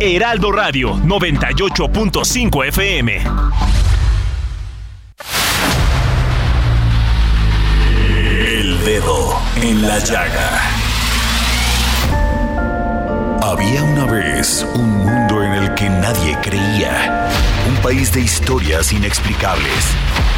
[0.00, 3.22] Heraldo Radio 98.5 FM.
[8.46, 10.60] El dedo en la llaga.
[13.42, 17.28] Había una vez un mundo en el que nadie creía.
[17.68, 19.94] Un país de historias inexplicables.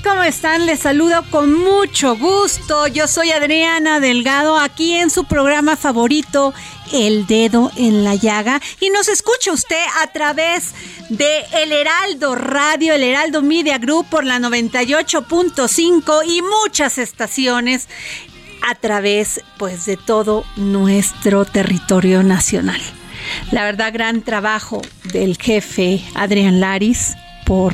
[0.02, 0.66] ¿cómo están?
[0.66, 2.88] Les saludo con mucho gusto.
[2.88, 6.54] Yo soy Adriana Delgado, aquí en su programa favorito,
[6.92, 8.62] El Dedo en la Llaga.
[8.80, 10.74] Y nos escucha usted a través
[11.10, 17.90] de El Heraldo Radio, El Heraldo Media Group por la 98.5 y muchas estaciones
[18.62, 22.82] a través pues de todo nuestro territorio nacional.
[23.52, 24.82] La verdad, gran trabajo
[25.12, 27.16] del jefe Adrián Laris
[27.46, 27.74] por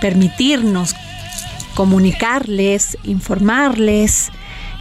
[0.00, 0.94] permitirnos
[1.74, 4.30] comunicarles, informarles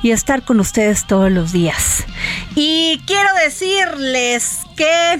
[0.01, 2.05] y estar con ustedes todos los días.
[2.55, 5.19] Y quiero decirles que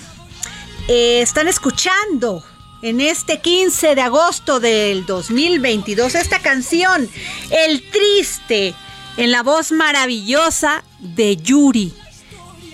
[0.88, 2.44] eh, están escuchando
[2.82, 7.10] en este 15 de agosto del 2022 esta canción,
[7.50, 8.74] El Triste,
[9.18, 11.94] en la voz maravillosa de Yuri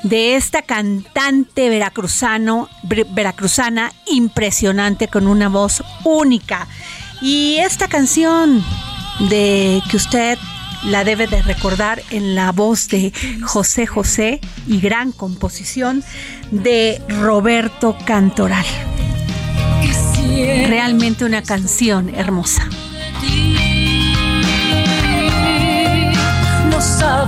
[0.05, 6.67] de esta cantante veracruzano, veracruzana impresionante con una voz única.
[7.21, 8.63] Y esta canción
[9.29, 10.37] de que usted
[10.83, 13.11] la debe de recordar en la voz de
[13.43, 16.03] José José y gran composición
[16.51, 18.65] de Roberto Cantoral.
[20.67, 22.67] Realmente una canción hermosa.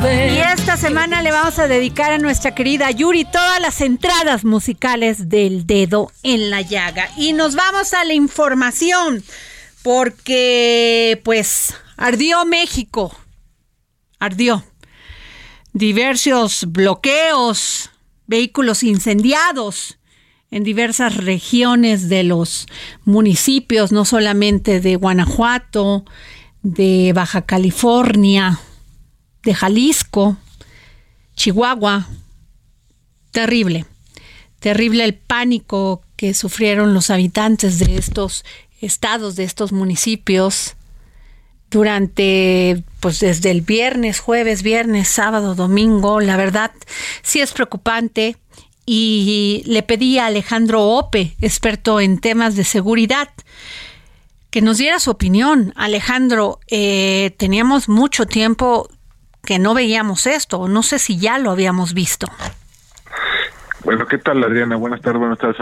[0.04, 5.30] Y esta semana le vamos a dedicar a nuestra querida Yuri todas las entradas musicales
[5.30, 7.10] del dedo en la llaga.
[7.18, 9.24] Y nos vamos a la información,
[9.88, 13.18] porque pues ardió México,
[14.20, 14.66] ardió.
[15.72, 17.90] Diversos bloqueos,
[18.26, 19.98] vehículos incendiados
[20.52, 22.68] en diversas regiones de los
[23.06, 26.04] municipios, no solamente de Guanajuato,
[26.64, 28.60] de Baja California,
[29.44, 30.36] de Jalisco,
[31.38, 32.10] Chihuahua.
[33.32, 33.86] Terrible,
[34.60, 38.44] terrible el pánico que sufrieron los habitantes de estos
[38.82, 40.76] estados, de estos municipios,
[41.70, 46.20] durante, pues desde el viernes, jueves, viernes, sábado, domingo.
[46.20, 46.72] La verdad,
[47.22, 48.38] sí es preocupante.
[48.86, 53.28] Y le pedí a Alejandro Ope, experto en temas de seguridad,
[54.50, 55.74] que nos diera su opinión.
[55.76, 58.88] Alejandro, eh, teníamos mucho tiempo
[59.44, 60.70] que no veíamos esto.
[60.70, 62.28] No sé si ya lo habíamos visto.
[63.84, 64.78] Bueno, ¿qué tal, Adriana?
[64.78, 65.58] Buenas tardes, buenas tardes.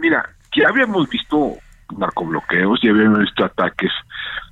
[0.00, 1.58] Mira, ya habíamos visto
[1.98, 3.92] narcobloqueos, ya habíamos visto ataques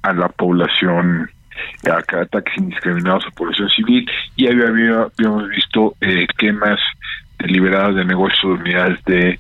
[0.03, 1.31] a la población,
[1.85, 6.79] ataques indiscriminados a población civil, y había, habíamos visto eh, quemas
[7.39, 9.39] deliberadas de negocios de unidades de,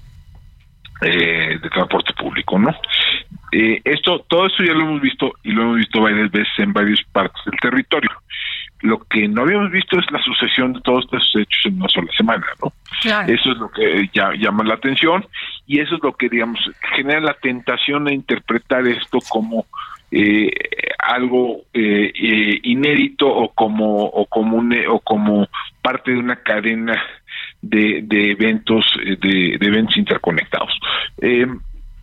[1.01, 2.75] eh, de transporte público, ¿no?
[3.53, 6.73] Eh, esto, todo esto ya lo hemos visto y lo hemos visto varias veces en
[6.73, 8.11] varias partes del territorio.
[8.81, 12.13] lo que no habíamos visto es la sucesión de todos estos hechos en una sola
[12.17, 12.73] semana, ¿no?
[13.27, 15.25] Eso es lo que ya, llama la atención
[15.69, 16.59] y eso es lo que, digamos,
[16.97, 19.67] genera la tentación de interpretar esto como
[20.11, 20.51] eh,
[20.99, 25.47] algo eh, eh, inédito o como o como o como
[25.83, 26.99] parte de una cadena
[27.61, 30.73] de, de eventos de, de eventos interconectados.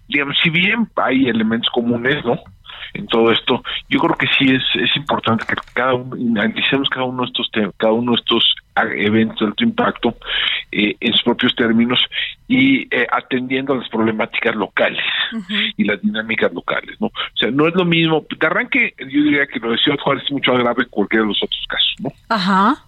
[0.08, 2.40] digamos, si bien hay elementos comunes, ¿no?
[2.96, 3.64] En todo esto.
[3.90, 7.50] Yo creo que sí es, es importante que cada uno, analicemos cada uno de estos
[7.78, 8.56] cada uno de estos
[8.98, 10.18] eventos de alto impacto
[10.72, 12.00] eh, en sus propios términos
[12.48, 15.04] y eh, atendiendo a las problemáticas locales
[15.78, 17.08] y las dinámicas locales, ¿no?
[17.08, 20.24] O sea, no es lo mismo, de arranque yo diría que lo de Ciudad Juárez
[20.26, 22.12] es mucho más grave que cualquiera de los otros casos, ¿no?
[22.30, 22.84] Ajá.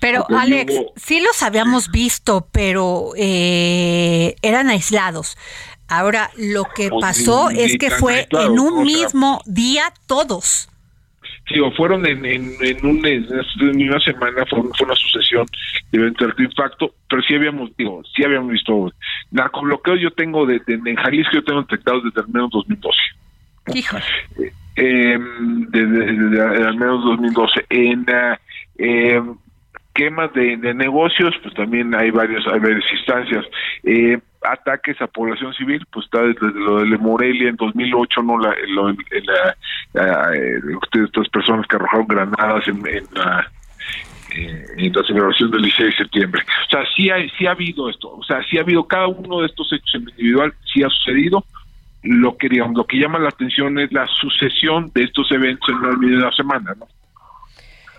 [0.00, 5.36] Pero Alex, sí los habíamos visto, pero eh, eran aislados.
[5.88, 10.68] Ahora, lo que pues, pasó es que fue en un mismo día todos.
[11.48, 15.46] Sí, o fueron en, en, un, en una semana, fue, una sucesión
[15.92, 18.90] de eventos de impacto, pero sí habíamos, digo, sí habíamos visto
[19.30, 22.98] narcobloqueos yo tengo de, en Jalisco yo tengo detectados desde al menos 2012.
[23.74, 24.04] Híjole.
[24.76, 25.18] Eh,
[25.68, 27.66] desde, al menos 2012.
[27.68, 28.06] En
[28.78, 29.22] eh,
[29.94, 33.44] quemas de, de, negocios, pues también hay varios, hay varias instancias.
[33.84, 38.54] Eh, ataques a población civil, pues está desde lo de Morelia en 2008, no la,
[38.68, 39.56] lo, la,
[39.92, 40.60] la eh,
[40.92, 43.50] estas personas que arrojaron granadas en, en la
[44.36, 46.42] eh, en la celebración del 16 de septiembre.
[46.66, 49.40] O sea, sí, hay, sí ha habido esto, o sea, sí ha habido cada uno
[49.40, 51.44] de estos hechos en individual, sí ha sucedido.
[52.02, 55.82] Lo que, digamos, lo que llama la atención es la sucesión de estos eventos en
[55.82, 56.86] la misma semana, ¿no?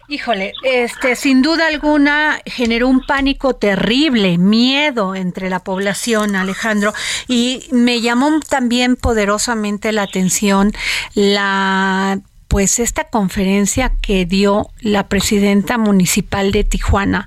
[0.07, 6.94] Híjole, este, sin duda alguna generó un pánico terrible, miedo entre la población, Alejandro,
[7.28, 10.74] y me llamó también poderosamente la atención
[11.16, 17.25] la pues esta conferencia que dio la presidenta municipal de Tijuana,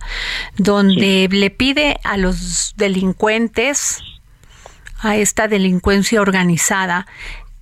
[0.56, 3.98] donde le pide a los delincuentes,
[5.00, 7.06] a esta delincuencia organizada,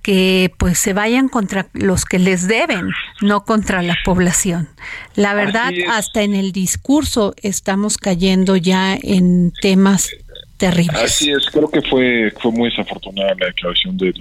[0.07, 4.69] que pues se vayan contra los que les deben, no contra la población.
[5.15, 10.15] La verdad, hasta en el discurso estamos cayendo ya en temas
[10.55, 10.95] terribles.
[10.95, 14.13] Así es, creo que fue fue muy desafortunada la declaración de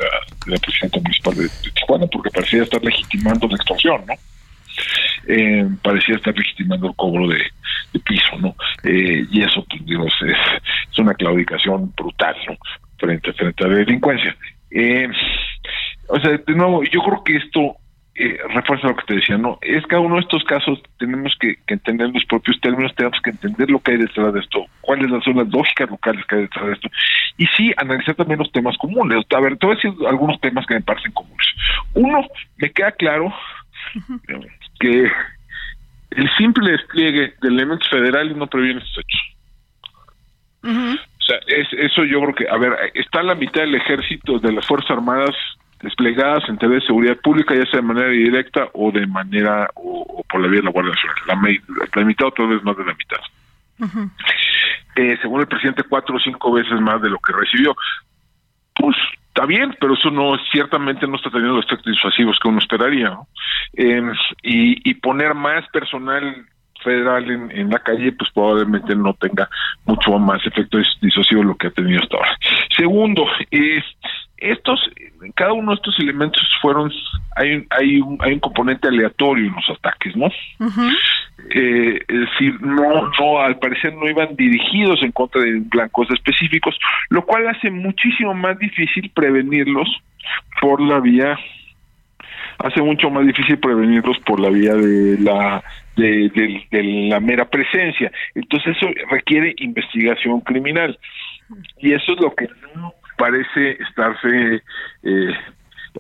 [0.47, 4.15] la, presidenta municipal de, Tijuana porque parecía estar legitimando la extorsión, ¿no?
[5.29, 7.39] Eh, parecía estar legitimando el cobro de,
[8.05, 8.57] piso, ¿no?
[8.83, 10.15] Eh, y eso, pues, digo, es,
[10.91, 12.57] es, una claudicación brutal, ¿no?
[12.99, 14.37] Frente, frente a la delincuencia.
[14.73, 15.09] Eh,
[16.09, 17.77] o sea, de nuevo, yo creo que esto
[18.19, 19.59] eh, refuerza lo que te decía, ¿no?
[19.61, 23.71] Es cada uno de estos casos tenemos que, entender los propios términos, tenemos que entender
[23.71, 26.73] lo que hay detrás de esto, cuáles son las lógicas locales que hay detrás de
[26.73, 26.89] esto,
[27.37, 29.23] y sí, analizar también los temas comunes.
[29.35, 31.47] A ver, te voy a decir algunos temas que me parecen comunes.
[31.93, 32.27] Uno,
[32.57, 33.35] me queda claro
[34.81, 35.11] que
[36.13, 39.21] el simple despliegue de elementos federales no previene estos hechos.
[40.63, 44.53] O sea, es, eso yo creo que, a ver, está la mitad del ejército de
[44.53, 45.35] las Fuerzas Armadas
[45.81, 50.25] desplegadas en TV de seguridad pública, ya sea de manera directa o de manera o,
[50.29, 51.59] por la vía de la Guardia Nacional.
[51.95, 53.19] La, mitad o tal vez más de la mitad.
[54.97, 57.77] eh, según el presidente, cuatro o cinco veces más de lo que recibió.
[58.75, 58.97] Pues
[59.29, 63.11] está bien, pero eso no ciertamente no está teniendo los efectos disuasivos que uno esperaría.
[63.11, 63.29] ¿no?
[63.75, 64.03] Eh,
[64.43, 66.47] y, y poner más personal
[66.83, 69.49] federal en, en, la calle, pues probablemente no tenga
[69.85, 72.39] mucho más efecto disuasivo lo que ha tenido hasta ahora.
[72.77, 73.85] Segundo, es
[74.39, 74.81] estos,
[75.35, 76.93] cada uno de estos elementos fueron,
[77.37, 80.27] hay, hay, un, hay un componente aleatorio en los ataques, ¿no?
[81.51, 86.79] eh, es decir, no, no, al parecer no iban dirigidos en contra de blancos específicos,
[87.09, 89.89] lo cual hace muchísimo más difícil prevenirlos
[90.61, 91.39] por la vía,
[92.59, 95.63] hace mucho más difícil prevenirlos por la vía de la
[95.97, 98.13] de, de la mera presencia.
[98.35, 100.99] Entonces eso requiere investigación criminal.
[101.79, 104.63] Y eso es lo que no parece estarse
[105.03, 105.33] eh,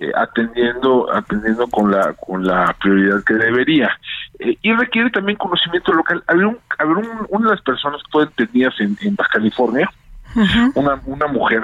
[0.01, 3.91] eh, atendiendo atendiendo con la con la prioridad que debería.
[4.39, 6.23] Eh, y requiere también conocimiento local.
[6.27, 6.59] Había un,
[7.29, 9.91] una de las personas que fue detenidas en, en Baja California
[10.75, 11.63] una, una mujer,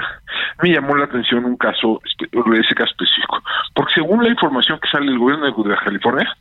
[0.63, 3.43] me llamó la atención un caso, ese caso específico,
[3.75, 6.37] porque según la información que sale del gobierno de California,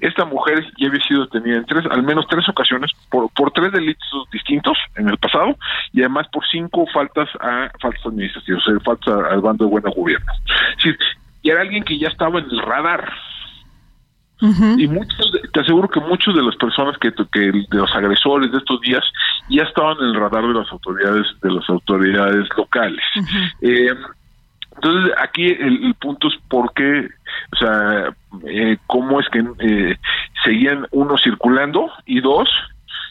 [0.00, 3.72] esta mujer ya había sido detenida en tres, al menos tres ocasiones por, por tres
[3.72, 5.56] delitos distintos en el pasado
[5.92, 9.84] y además por cinco faltas a faltas administrativas, o sea, faltas al bando de buen
[9.94, 10.32] gobierno.
[11.42, 13.12] y era alguien que ya estaba en el radar
[14.40, 18.58] y muchos, te aseguro que muchos de las personas que, que de los agresores de
[18.58, 19.04] estos días
[19.48, 23.02] ya estaban en el radar de las autoridades de las autoridades locales.
[23.60, 23.94] eh,
[24.76, 27.08] entonces aquí el, punto es por qué,
[27.52, 28.14] o sea,
[28.46, 29.96] eh, cómo es que eh,
[30.42, 32.48] seguían uno circulando y dos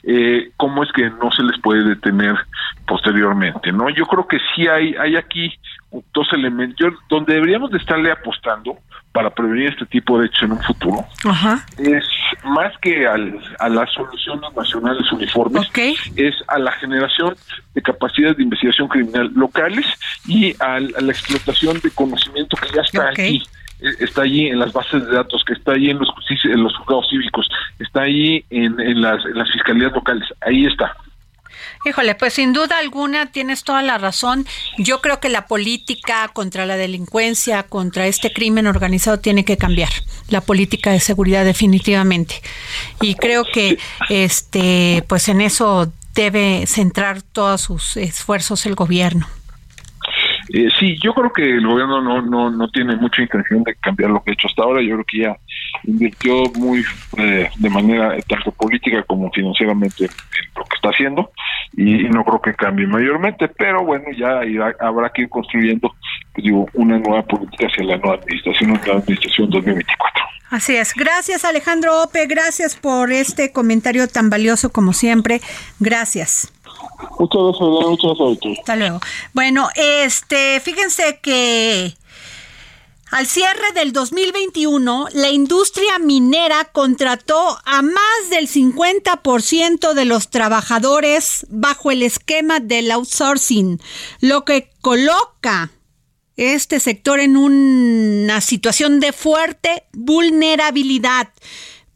[0.04, 2.36] eh, cómo es que no se les puede detener
[2.88, 3.90] posteriormente, ¿no?
[3.90, 5.52] Yo creo que sí hay hay aquí
[6.14, 8.78] dos elementos donde deberíamos de estarle apostando
[9.12, 11.04] para prevenir este tipo de hechos en un futuro
[11.80, 12.04] es
[12.44, 15.68] más que al, a las soluciones nacionales uniformes
[16.16, 17.36] es a la generación
[17.74, 19.86] de capacidades de investigación criminal locales
[20.28, 23.38] y a, la explotación de conocimiento que ya está aquí.
[23.38, 26.10] eh, está allí en las bases de datos, que está allí en los,
[26.44, 27.48] en los juzgados cívicos,
[27.80, 30.96] está allí en, las, en las fiscalías locales, ahí está.
[31.86, 34.46] Híjole, pues sin duda alguna tienes toda la razón.
[34.78, 39.90] Yo creo que la política contra la delincuencia, contra este crimen organizado tiene que cambiar.
[40.30, 42.42] La política de seguridad definitivamente.
[43.02, 43.78] Y creo que
[44.10, 49.28] este pues en eso debe centrar todos sus esfuerzos el gobierno.
[50.52, 54.10] Eh, sí, yo creo que el gobierno no, no, no tiene mucha intención de cambiar
[54.10, 54.82] lo que ha hecho hasta ahora.
[54.82, 55.38] Yo creo que ya
[55.84, 56.84] invirtió muy
[57.18, 60.12] eh, de manera tanto política como financieramente en
[60.56, 61.32] lo que está haciendo
[61.74, 64.42] y, no creo que cambie mayormente, pero bueno, ya
[64.80, 65.94] habrá que ir construyendo
[66.34, 70.26] pues digo, una nueva política hacia la nueva administración, nueva administración 2024.
[70.50, 70.94] Así es.
[70.96, 75.42] Gracias Alejandro Ope, gracias por este comentario tan valioso como siempre.
[75.80, 76.52] Gracias.
[77.20, 78.60] Muchas gracias, muchas gracias.
[78.60, 79.00] Hasta luego.
[79.34, 81.94] Bueno, este, fíjense que
[83.12, 91.48] al cierre del 2021, la industria minera contrató a más del 50% de los trabajadores
[91.50, 93.82] bajo el esquema del outsourcing,
[94.22, 95.72] lo que coloca
[96.38, 101.30] este sector en una situación de fuerte vulnerabilidad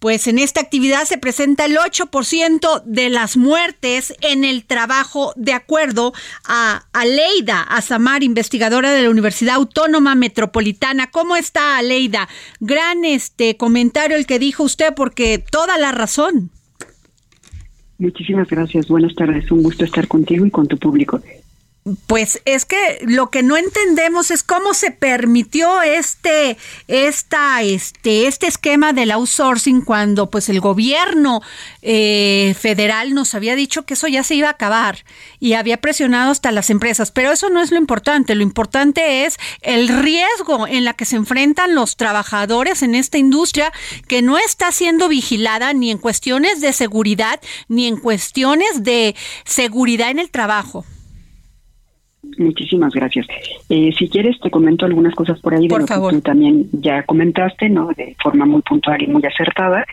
[0.04, 5.54] pues en esta actividad se presenta el 8% de las muertes en el trabajo, de
[5.54, 6.12] acuerdo
[6.46, 11.10] a Aleida Azamar, investigadora de la Universidad Autónoma Metropolitana.
[11.10, 12.28] ¿Cómo está Aleida?
[12.60, 16.50] Gran este comentario el que dijo usted, porque toda la razón.
[17.98, 18.90] Muchísimas gracias.
[18.90, 19.50] Buenas tardes.
[19.52, 21.22] Un gusto estar contigo y con tu público.
[22.08, 26.56] Pues es que lo que no entendemos es cómo se permitió este,
[26.88, 31.42] esta, este, este esquema del outsourcing cuando pues el gobierno
[31.82, 35.04] eh, federal nos había dicho que eso ya se iba a acabar
[35.42, 37.12] y había presionado hasta las empresas.
[37.12, 38.34] Pero eso no es lo importante.
[38.36, 43.74] Lo importante es el riesgo en la que se enfrentan los trabajadores en esta industria
[44.08, 50.12] que no está siendo vigilada ni en cuestiones de seguridad ni en cuestiones de seguridad
[50.12, 50.86] en el trabajo.
[52.40, 53.28] Muchísimas gracias.
[53.70, 57.04] Eh, si quieres, te comento algunas cosas por ahí de lo que tú también ya
[57.04, 57.90] comentaste, ¿no?
[57.96, 59.86] De forma muy puntual y muy acertada.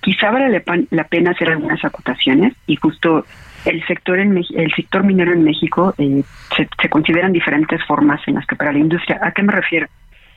[0.00, 3.24] Quizá vale la pena hacer algunas acotaciones y justo
[3.64, 6.22] el sector en el sector minero en México eh,
[6.56, 9.18] se, consideran diferentes formas en las que para la industria.
[9.22, 9.86] ¿A qué me refiero?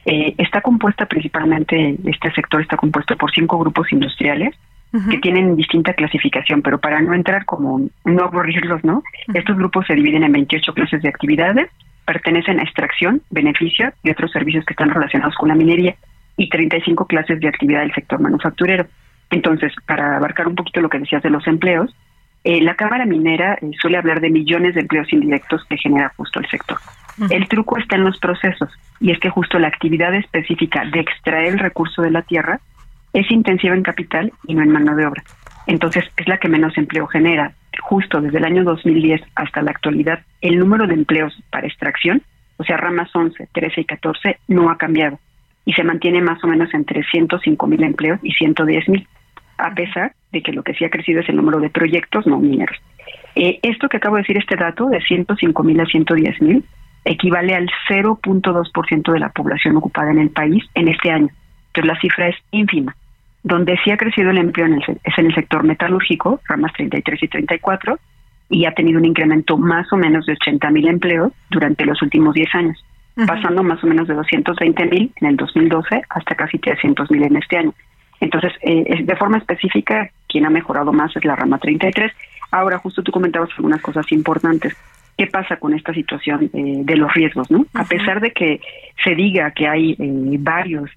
[0.05, 4.55] Eh, está compuesta principalmente, este sector está compuesto por cinco grupos industriales
[5.09, 9.03] que tienen distinta clasificación, pero para no entrar como, no aburrirlos, ¿no?
[9.33, 11.69] Estos grupos se dividen en 28 clases de actividades,
[12.05, 15.95] pertenecen a extracción, beneficio y otros servicios que están relacionados con la minería
[16.35, 18.85] y 35 clases de actividad del sector manufacturero.
[19.29, 21.95] Entonces, para abarcar un poquito lo que decías de los empleos,
[22.43, 26.39] eh, la Cámara Minera eh, suele hablar de millones de empleos indirectos que genera justo
[26.39, 26.77] el sector.
[27.29, 28.69] El truco está en los procesos,
[28.99, 32.59] y es que justo la actividad específica de extraer el recurso de la tierra
[33.13, 35.23] es intensiva en capital y no en mano de obra.
[35.67, 37.53] Entonces es la que menos empleo genera.
[37.81, 42.21] Justo desde el año 2010 hasta la actualidad, el número de empleos para extracción,
[42.57, 45.19] o sea, ramas 11, 13 y 14, no ha cambiado
[45.65, 49.07] y se mantiene más o menos entre 105 mil empleos y 110 mil,
[49.57, 52.39] a pesar de que lo que sí ha crecido es el número de proyectos no
[52.39, 52.77] mineros.
[53.35, 56.65] Eh, esto que acabo de decir, este dato de 105 mil a 110 mil,
[57.05, 61.29] equivale al 0.2% de la población ocupada en el país en este año.
[61.67, 62.95] Entonces la cifra es ínfima.
[63.43, 67.99] Donde sí ha crecido el empleo es en el sector metalúrgico, ramas 33 y 34,
[68.49, 72.33] y ha tenido un incremento más o menos de 80 mil empleos durante los últimos
[72.35, 72.85] 10 años,
[73.25, 77.37] pasando más o menos de 220 mil en el 2012 hasta casi 300 mil en
[77.37, 77.73] este año.
[78.19, 82.11] Entonces, eh, de forma específica, quien ha mejorado más es la rama 33.
[82.51, 84.75] Ahora, justo tú comentabas algunas cosas importantes.
[85.17, 87.49] ¿Qué pasa con esta situación eh, de los riesgos?
[87.49, 88.61] no A pesar de que
[89.03, 90.89] se diga que hay eh, varios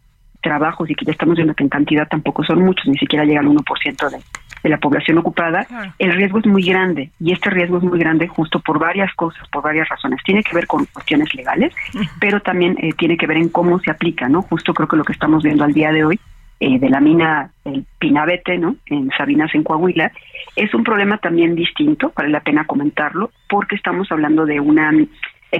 [0.44, 3.40] trabajos y que ya estamos viendo que en cantidad tampoco son muchos, ni siquiera llega
[3.40, 4.18] al 1% de,
[4.62, 5.66] de la población ocupada,
[5.98, 9.48] el riesgo es muy grande y este riesgo es muy grande justo por varias cosas,
[9.48, 10.20] por varias razones.
[10.24, 11.74] Tiene que ver con cuestiones legales,
[12.20, 14.42] pero también eh, tiene que ver en cómo se aplica, ¿no?
[14.42, 16.20] Justo creo que lo que estamos viendo al día de hoy
[16.60, 18.76] eh, de la mina el Pinabete, ¿no?
[18.86, 20.12] En Sabinas, en Coahuila,
[20.56, 24.92] es un problema también distinto, vale la pena comentarlo, porque estamos hablando de una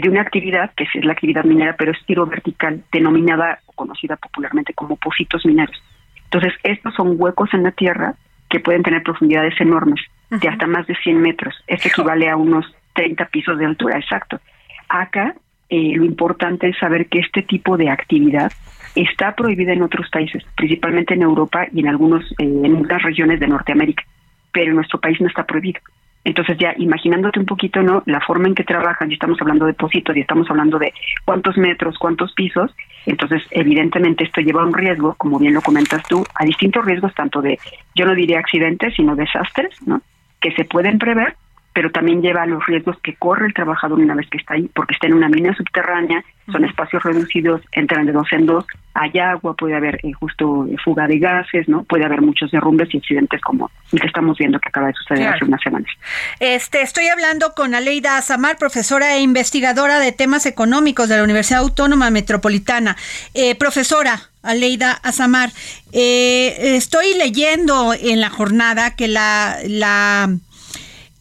[0.00, 4.16] de una actividad que es la actividad minera, pero es tiro vertical, denominada o conocida
[4.16, 5.76] popularmente como pocitos mineros.
[6.24, 8.14] Entonces, estos son huecos en la tierra
[8.48, 11.54] que pueden tener profundidades enormes, de hasta más de 100 metros.
[11.66, 14.40] Esto equivale a unos 30 pisos de altura, exacto.
[14.88, 15.34] Acá
[15.68, 18.52] eh, lo importante es saber que este tipo de actividad
[18.94, 23.40] está prohibida en otros países, principalmente en Europa y en algunos eh, en unas regiones
[23.40, 24.04] de Norteamérica,
[24.52, 25.80] pero en nuestro país no está prohibido.
[26.24, 28.02] Entonces ya imaginándote un poquito, ¿no?
[28.06, 30.92] La forma en que trabajan, y estamos hablando de depósitos y estamos hablando de
[31.24, 32.74] cuántos metros, cuántos pisos,
[33.06, 37.42] entonces evidentemente esto lleva un riesgo, como bien lo comentas tú, a distintos riesgos, tanto
[37.42, 37.58] de,
[37.94, 40.00] yo no diría accidentes, sino desastres, ¿no?
[40.40, 41.36] Que se pueden prever
[41.74, 44.94] pero también lleva los riesgos que corre el trabajador una vez que está ahí, porque
[44.94, 48.64] está en una mina subterránea, son espacios reducidos, entran de dos en dos,
[48.94, 51.82] hay agua, puede haber eh, justo eh, fuga de gases, ¿no?
[51.82, 55.26] Puede haber muchos derrumbes y accidentes como el que estamos viendo que acaba de suceder
[55.26, 55.90] hace unas semanas.
[56.38, 61.60] Este, estoy hablando con Aleida Azamar, profesora e investigadora de temas económicos de la Universidad
[61.60, 62.96] Autónoma Metropolitana.
[63.34, 65.50] Eh, profesora, Aleida Azamar,
[65.92, 70.28] estoy leyendo en la jornada que la, la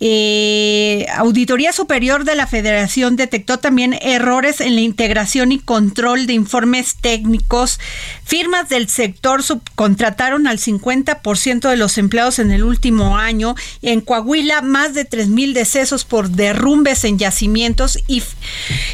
[0.05, 6.33] eh, Auditoría Superior de la Federación detectó también errores en la integración y control de
[6.33, 7.79] informes técnicos.
[8.25, 13.55] Firmas del sector subcontrataron al 50% de los empleados en el último año.
[13.81, 17.97] En Coahuila, más de 3 mil decesos por derrumbes en yacimientos.
[18.05, 18.23] Y,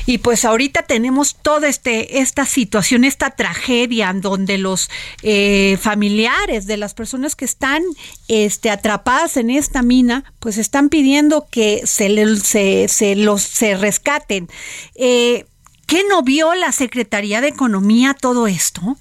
[0.05, 4.91] y pues ahorita tenemos toda este, esta situación, esta tragedia, donde los
[5.23, 7.81] eh, familiares de las personas que están
[8.27, 13.77] este, atrapadas en esta mina, pues están pidiendo pidiendo que se, se, se los se
[13.77, 14.49] rescaten.
[14.95, 15.45] Eh,
[15.87, 18.97] ¿Qué no vio la Secretaría de Economía todo esto?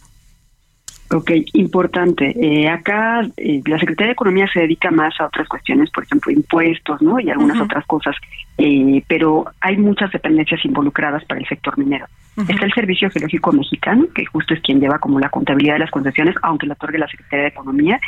[1.11, 2.35] Ok, importante.
[2.41, 6.31] Eh, acá eh, la Secretaría de Economía se dedica más a otras cuestiones, por ejemplo,
[6.31, 7.19] impuestos, ¿no?
[7.19, 8.15] Y algunas otras cosas,
[8.59, 12.07] eh, pero hay muchas dependencias involucradas para el sector minero.
[12.47, 15.91] Está el Servicio Geológico Mexicano, que justo es quien lleva como la contabilidad de las
[15.91, 18.01] concesiones, aunque la otorgue la Secretaría de Economía.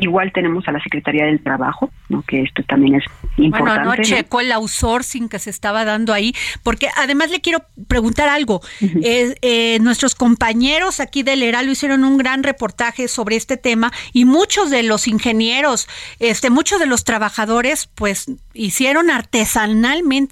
[0.00, 2.22] Igual tenemos a la Secretaría del Trabajo, ¿no?
[2.22, 3.04] que esto también es
[3.36, 3.86] importante.
[3.86, 6.34] Bueno, no checó el outsourcing que se estaba dando ahí,
[6.64, 8.60] porque además le quiero preguntar algo.
[8.80, 14.24] Eh, eh, nuestros compañeros aquí del Heraldo hicieron un gran reportaje sobre este tema y
[14.24, 19.10] muchos de los ingenieros, este, muchos de los trabajadores, pues hicieron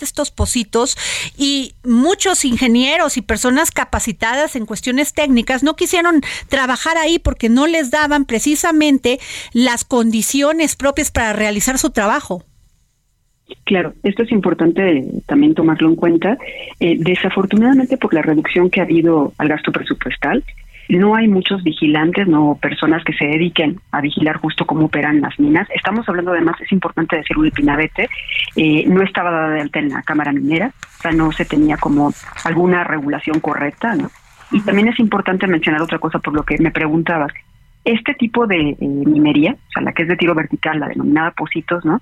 [0.05, 0.96] estos pocitos
[1.37, 7.50] y muchos ingenieros y personas personas capacitadas en cuestiones técnicas no quisieron trabajar ahí porque
[7.50, 9.18] no les daban precisamente
[9.53, 12.42] las condiciones propias para realizar su trabajo.
[13.64, 16.38] Claro, esto es importante también tomarlo en cuenta.
[16.81, 20.42] Eh, desafortunadamente, por la reducción que ha habido al gasto presupuestal,
[20.88, 25.38] no hay muchos vigilantes, no personas que se dediquen a vigilar justo cómo operan las
[25.38, 25.68] minas.
[25.75, 28.09] Estamos hablando además, es importante decir, el Pinabete
[28.57, 31.77] eh, no estaba dada de alta en la Cámara Minera, o sea, no se tenía
[31.77, 32.12] como
[32.44, 34.11] alguna regulación correcta, ¿no?
[34.51, 37.33] Y también es importante mencionar otra cosa por lo que me preguntabas.
[37.85, 41.31] Este tipo de eh, minería, o sea, la que es de tiro vertical, la denominada
[41.33, 42.01] positos, ¿no?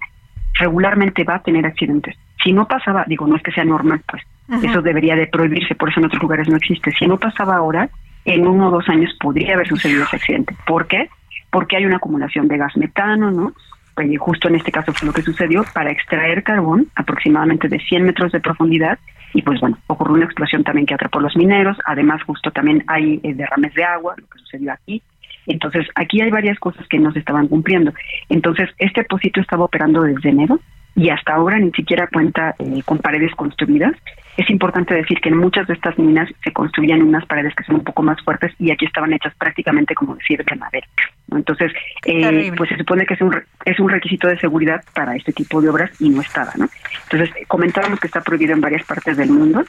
[0.54, 2.16] Regularmente va a tener accidentes.
[2.42, 4.22] Si no pasaba, digo, no es que sea normal, pues
[4.62, 6.92] eso debería de prohibirse, por eso en otros lugares no existe.
[6.98, 7.88] Si no pasaba ahora,
[8.24, 10.54] en uno o dos años podría haber sucedido ese accidente.
[10.66, 11.08] ¿Por qué?
[11.50, 13.52] Porque hay una acumulación de gas metano, ¿no?
[13.94, 18.04] Pues justo en este caso fue lo que sucedió para extraer carbón aproximadamente de 100
[18.04, 18.98] metros de profundidad
[19.34, 22.84] y pues bueno, ocurrió una explosión también que atrapó a los mineros, además justo también
[22.86, 25.02] hay eh, derrames de agua, lo que sucedió aquí.
[25.46, 27.92] Entonces, aquí hay varias cosas que no se estaban cumpliendo.
[28.28, 30.60] Entonces, este depósito estaba operando desde enero
[30.94, 33.92] y hasta ahora ni siquiera cuenta eh, con paredes construidas.
[34.36, 37.76] Es importante decir que en muchas de estas minas se construían unas paredes que son
[37.76, 40.86] un poco más fuertes y aquí estaban hechas prácticamente como decir de madera.
[41.30, 41.72] Entonces,
[42.06, 45.60] eh, pues se supone que es un, es un requisito de seguridad para este tipo
[45.60, 46.52] de obras y no estaba.
[46.56, 46.66] ¿no?
[47.04, 49.64] Entonces, comentábamos que está prohibido en varias partes del mundo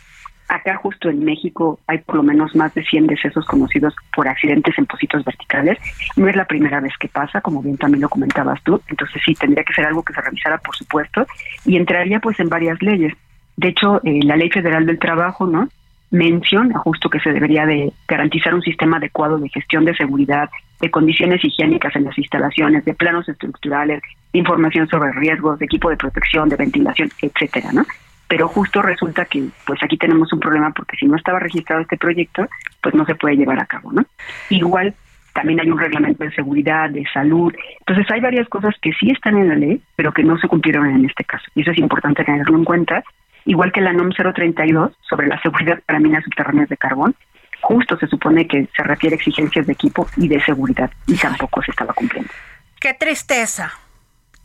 [0.49, 4.77] Acá justo en México hay por lo menos más de 100 decesos conocidos por accidentes
[4.77, 5.77] en pocitos verticales.
[6.17, 8.81] No es la primera vez que pasa, como bien también lo comentabas tú.
[8.87, 11.25] Entonces sí, tendría que ser algo que se revisara, por supuesto,
[11.65, 13.13] y entraría pues en varias leyes.
[13.57, 15.69] De hecho, eh, la Ley Federal del Trabajo, ¿no?
[16.11, 20.47] menciona justo que se debería de garantizar un sistema adecuado de gestión de seguridad,
[20.79, 23.99] de condiciones higiénicas en las instalaciones, de planos estructurales,
[24.31, 27.83] información sobre riesgos, de equipo de protección, de ventilación, etcétera, ¿no?
[28.33, 31.97] pero justo resulta que pues aquí tenemos un problema porque si no estaba registrado este
[31.97, 32.47] proyecto,
[32.81, 34.03] pues no se puede llevar a cabo, ¿no?
[34.49, 34.95] Igual
[35.33, 37.53] también hay un reglamento de seguridad, de salud.
[37.81, 40.87] Entonces hay varias cosas que sí están en la ley, pero que no se cumplieron
[40.87, 41.45] en este caso.
[41.53, 43.03] Y eso es importante tenerlo en cuenta.
[43.45, 47.15] Igual que la NOM 032 sobre la seguridad para minas subterráneas de carbón,
[47.61, 51.61] justo se supone que se refiere a exigencias de equipo y de seguridad y tampoco
[51.63, 52.31] se estaba cumpliendo.
[52.79, 53.73] Qué tristeza.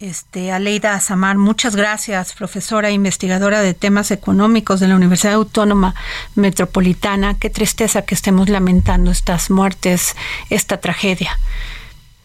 [0.00, 5.96] Este, Aleida Azamar, muchas gracias, profesora e investigadora de temas económicos de la Universidad Autónoma
[6.37, 7.34] Metropolitana.
[7.40, 10.14] Qué tristeza que estemos lamentando estas muertes,
[10.50, 11.32] esta tragedia.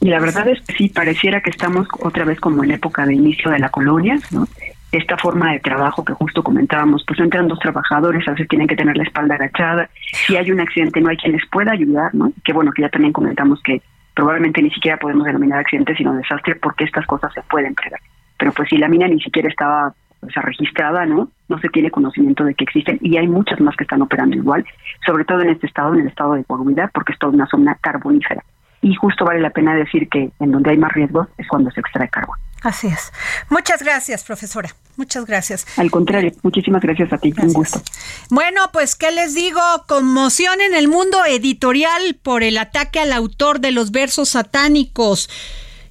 [0.01, 3.15] Y la verdad es que sí, pareciera que estamos otra vez como en época de
[3.15, 4.47] inicio de la colonia, ¿no?
[4.93, 8.75] Esta forma de trabajo que justo comentábamos, pues entran dos trabajadores, a veces tienen que
[8.75, 12.31] tener la espalda agachada, si hay un accidente no hay quien les pueda ayudar, ¿no?
[12.43, 13.81] Que bueno, que ya también comentamos que
[14.13, 17.99] probablemente ni siquiera podemos denominar accidente, sino desastre, porque estas cosas se pueden prever.
[18.37, 21.27] Pero pues si la mina ni siquiera estaba o sea, registrada, ¿no?
[21.49, 24.63] No se tiene conocimiento de que existen y hay muchas más que están operando igual,
[25.07, 27.75] sobre todo en este estado, en el estado de Coahuila, porque es toda una zona
[27.81, 28.43] carbonífera.
[28.83, 31.79] Y justo vale la pena decir que en donde hay más riesgos es cuando se
[31.79, 32.37] extrae carbón.
[32.63, 33.11] Así es.
[33.49, 34.73] Muchas gracias, profesora.
[34.95, 35.67] Muchas gracias.
[35.75, 37.33] Al contrario, muchísimas gracias a ti.
[37.41, 37.81] Un gusto.
[38.29, 39.59] Bueno, pues, ¿qué les digo?
[39.87, 45.29] Conmoción en el mundo editorial por el ataque al autor de los versos satánicos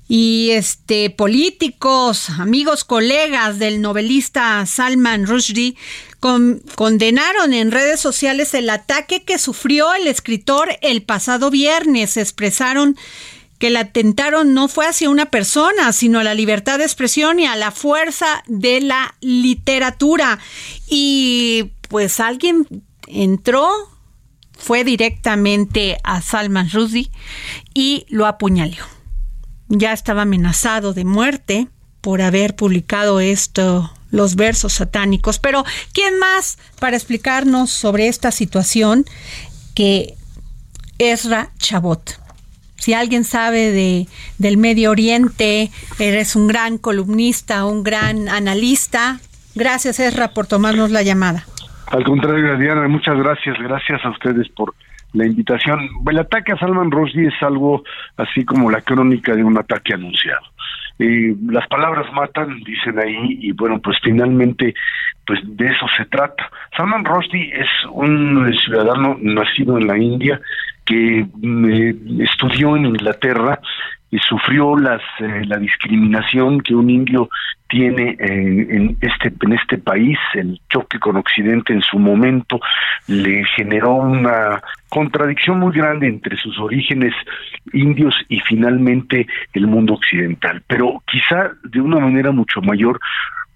[0.09, 5.77] y este políticos, amigos, colegas del novelista Salman Rushdie
[6.77, 12.17] condenaron en redes sociales el ataque que sufrió el escritor el pasado viernes.
[12.17, 12.97] Expresaron
[13.63, 17.47] que el atentado no fue hacia una persona, sino a la libertad de expresión y
[17.47, 20.41] a la fuerza de la literatura.
[20.89, 22.67] Y pues alguien
[23.07, 23.71] entró,
[24.59, 27.13] fue directamente a Salman Rushdie
[27.73, 28.85] y lo apuñaló
[29.69, 31.69] ya estaba amenazado de muerte
[32.01, 35.39] por haber publicado esto, los versos satánicos.
[35.39, 39.07] Pero, ¿quién más para explicarnos sobre esta situación
[39.75, 40.17] que
[40.99, 42.22] Ezra Chabot?
[42.83, 49.21] Si alguien sabe de, del Medio Oriente, eres un gran columnista, un gran analista.
[49.55, 51.45] Gracias, Ezra, por tomarnos la llamada.
[51.87, 53.57] Al contrario, Diana, muchas gracias.
[53.61, 54.75] Gracias a ustedes por
[55.13, 55.79] la invitación.
[56.11, 57.85] El ataque a Salman Rushdie es algo
[58.17, 60.43] así como la crónica de un ataque anunciado.
[60.99, 64.75] Eh, las palabras matan, dicen ahí, y bueno, pues finalmente,
[65.25, 66.51] pues de eso se trata.
[66.77, 70.41] Salman Rushdie es un ciudadano nacido en la India
[70.85, 73.61] que mm, estudió en Inglaterra
[74.11, 77.31] y sufrió las eh, la discriminación que un indio
[77.69, 82.61] tiene en este en este país el choque con Occidente en su momento
[83.07, 87.15] le generó una contradicción muy grande entre sus orígenes
[87.73, 90.63] indios y finalmente el mundo occidental.
[90.67, 93.01] Pero quizá de una manera mucho mayor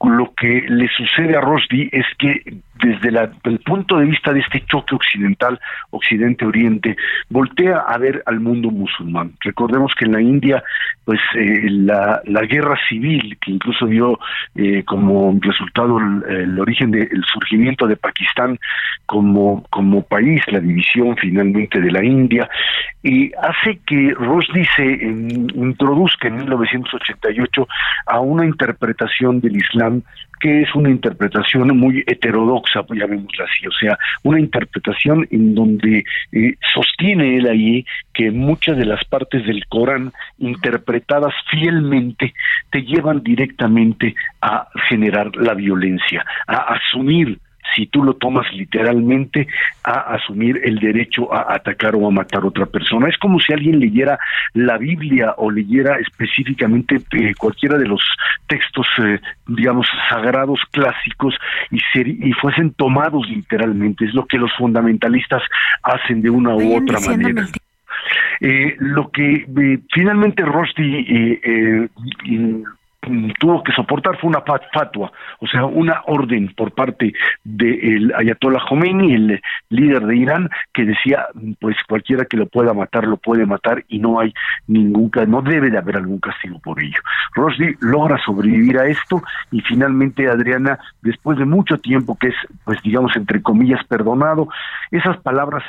[0.04, 2.42] lo que le sucede a Rushdie es que
[2.82, 3.08] desde
[3.44, 5.58] el punto de vista de este choque occidental,
[5.90, 6.96] occidente-oriente,
[7.28, 9.32] voltea a ver al mundo musulmán.
[9.40, 10.62] Recordemos que en la India,
[11.04, 14.18] pues eh, la, guerra civil, que incluso dio
[14.54, 18.58] eh, como resultado el, origen del surgimiento de Pakistán
[19.06, 22.48] como, como país, la división finalmente de la India,
[23.02, 24.84] y hace que Rushdie se
[25.54, 27.68] introduzca en 1988
[28.06, 30.02] a una interpretación del Islam
[30.40, 36.04] que es una interpretación muy heterodoxa, pues llamémosla así, o sea, una interpretación en donde
[36.32, 42.34] eh, sostiene él ahí que muchas de las partes del Corán interpretadas fielmente
[42.70, 47.38] te llevan directamente a generar la violencia, a asumir
[47.74, 49.46] si tú lo tomas literalmente,
[49.84, 53.08] a asumir el derecho a atacar o a matar a otra persona.
[53.08, 54.18] Es como si alguien leyera
[54.54, 58.02] la Biblia o leyera específicamente eh, cualquiera de los
[58.46, 61.34] textos, eh, digamos, sagrados clásicos
[61.70, 61.80] y,
[62.28, 64.04] y fuesen tomados literalmente.
[64.04, 65.42] Es lo que los fundamentalistas
[65.82, 67.46] hacen de una u otra manera.
[68.40, 69.46] Eh, lo que
[69.90, 71.06] finalmente Rosti
[72.24, 72.62] Mm,
[73.38, 74.42] tuvo que soportar fue una
[74.72, 77.12] fatua, o sea, una orden por parte
[77.44, 79.40] del Ayatollah Khomeini, el
[79.70, 81.26] líder de Irán, que decía,
[81.60, 84.32] pues cualquiera que lo pueda matar, lo puede matar y no hay
[84.66, 87.00] ningún, no debe de haber algún castigo por ello.
[87.34, 92.80] Rushdie logra sobrevivir a esto y finalmente Adriana, después de mucho tiempo que es, pues
[92.82, 94.48] digamos, entre comillas, perdonado,
[94.90, 95.62] esas palabras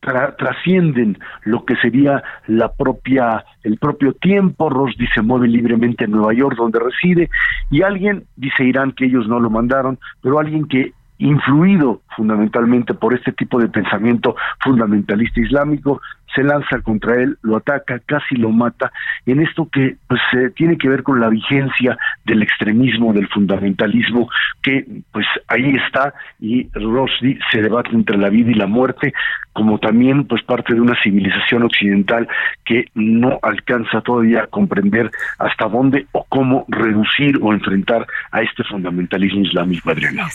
[0.00, 4.70] trascienden lo que sería la propia el propio tiempo.
[4.70, 7.30] Rushdie se mueve libremente en Nueva York donde reside
[7.70, 13.12] y alguien dice Irán que ellos no lo mandaron pero alguien que influido fundamentalmente por
[13.12, 16.00] este tipo de pensamiento fundamentalista islámico
[16.34, 18.92] se lanza contra él, lo ataca, casi lo mata,
[19.26, 24.28] en esto que pues eh, tiene que ver con la vigencia del extremismo, del fundamentalismo,
[24.62, 29.12] que pues ahí está y Rushdie se debate entre la vida y la muerte,
[29.52, 32.28] como también pues parte de una civilización occidental
[32.64, 38.62] que no alcanza todavía a comprender hasta dónde o cómo reducir o enfrentar a este
[38.64, 40.28] fundamentalismo islámico, Adriana.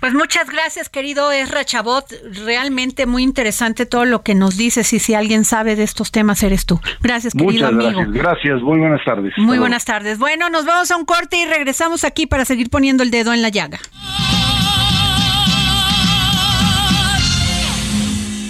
[0.00, 2.04] Pues muchas gracias, querido Ezra Chabot,
[2.44, 6.10] realmente muy interesante todo lo que nos dices y si alguien quien sabe de estos
[6.10, 6.80] temas eres tú.
[7.00, 8.00] Gracias, querido amigo.
[8.08, 9.32] Gracias, gracias, muy buenas tardes.
[9.36, 10.18] Muy buenas tardes.
[10.18, 13.40] Bueno, nos vamos a un corte y regresamos aquí para seguir poniendo el dedo en
[13.40, 13.78] la llaga.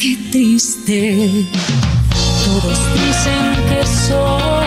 [0.00, 1.44] Qué triste
[2.46, 4.66] Todos dicen que soy,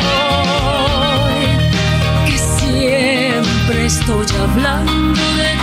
[2.27, 5.62] que siempre estoy hablando de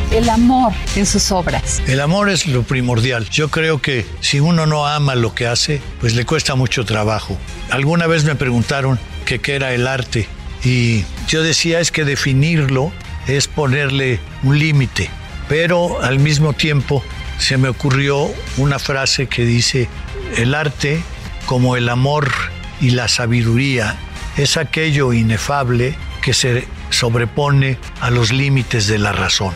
[0.11, 1.81] el amor en sus obras.
[1.87, 3.27] El amor es lo primordial.
[3.29, 7.37] Yo creo que si uno no ama lo que hace, pues le cuesta mucho trabajo.
[7.69, 10.27] Alguna vez me preguntaron qué era el arte
[10.63, 12.91] y yo decía es que definirlo
[13.27, 15.09] es ponerle un límite,
[15.47, 17.01] pero al mismo tiempo
[17.37, 19.87] se me ocurrió una frase que dice,
[20.37, 21.01] el arte
[21.45, 22.29] como el amor
[22.81, 23.95] y la sabiduría
[24.37, 29.53] es aquello inefable que se sobrepone a los límites de la razón.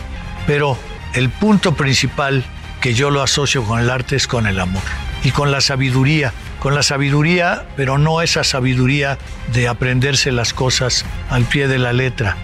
[0.47, 0.77] Pero
[1.13, 2.43] el punto principal
[2.81, 4.83] que yo lo asocio con el arte es con el amor
[5.23, 6.33] y con la sabiduría.
[6.59, 9.19] Con la sabiduría, pero no esa sabiduría
[9.53, 12.37] de aprenderse las cosas al pie de la letra,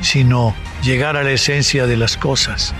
[0.00, 2.72] sino llegar a la esencia de las cosas.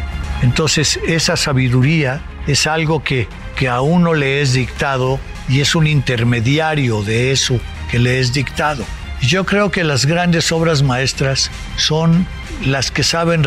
[0.43, 5.19] Entonces esa sabiduría es algo que, que a uno le es dictado
[5.49, 8.85] y es un intermediario de eso que le es dictado.
[9.21, 12.27] Yo creo que las grandes obras maestras son
[12.65, 13.47] las que saben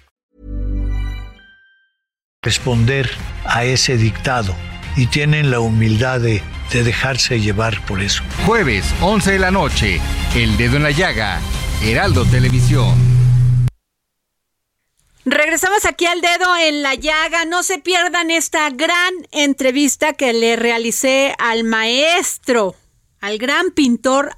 [2.43, 3.07] Responder
[3.45, 4.55] a ese dictado
[4.95, 8.23] y tienen la humildad de, de, dejarse llevar por eso.
[8.47, 10.01] Jueves, 11 de la noche,
[10.33, 11.39] El Dedo en la Llaga,
[11.83, 12.95] Heraldo Televisión.
[15.23, 17.45] Regresamos aquí al dedo en la llaga.
[17.45, 22.75] No se pierdan esta gran entrevista que le realicé al maestro
[23.21, 24.31] al gran pintor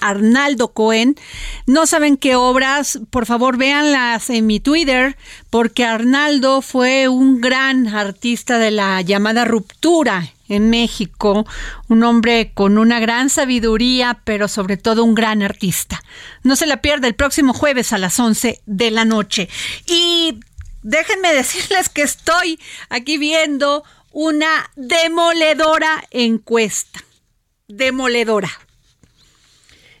[0.00, 1.16] Arnaldo Cohen.
[1.66, 5.16] No saben qué obras, por favor véanlas en mi Twitter,
[5.50, 11.46] porque Arnaldo fue un gran artista de la llamada ruptura en México,
[11.88, 16.02] un hombre con una gran sabiduría, pero sobre todo un gran artista.
[16.42, 19.48] No se la pierda el próximo jueves a las 11 de la noche.
[19.86, 20.38] Y
[20.82, 22.58] déjenme decirles que estoy
[22.90, 27.00] aquí viendo una demoledora encuesta
[27.68, 28.50] demoledora.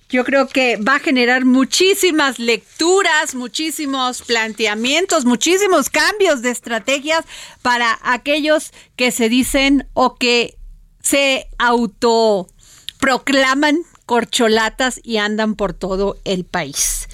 [0.08, 7.26] Yo creo que va a generar muchísimas lecturas, muchísimos planteamientos, muchísimos cambios de estrategias
[7.60, 10.56] para aquellos que se dicen o que
[11.02, 17.06] se autoproclaman corcholatas y andan por todo el país.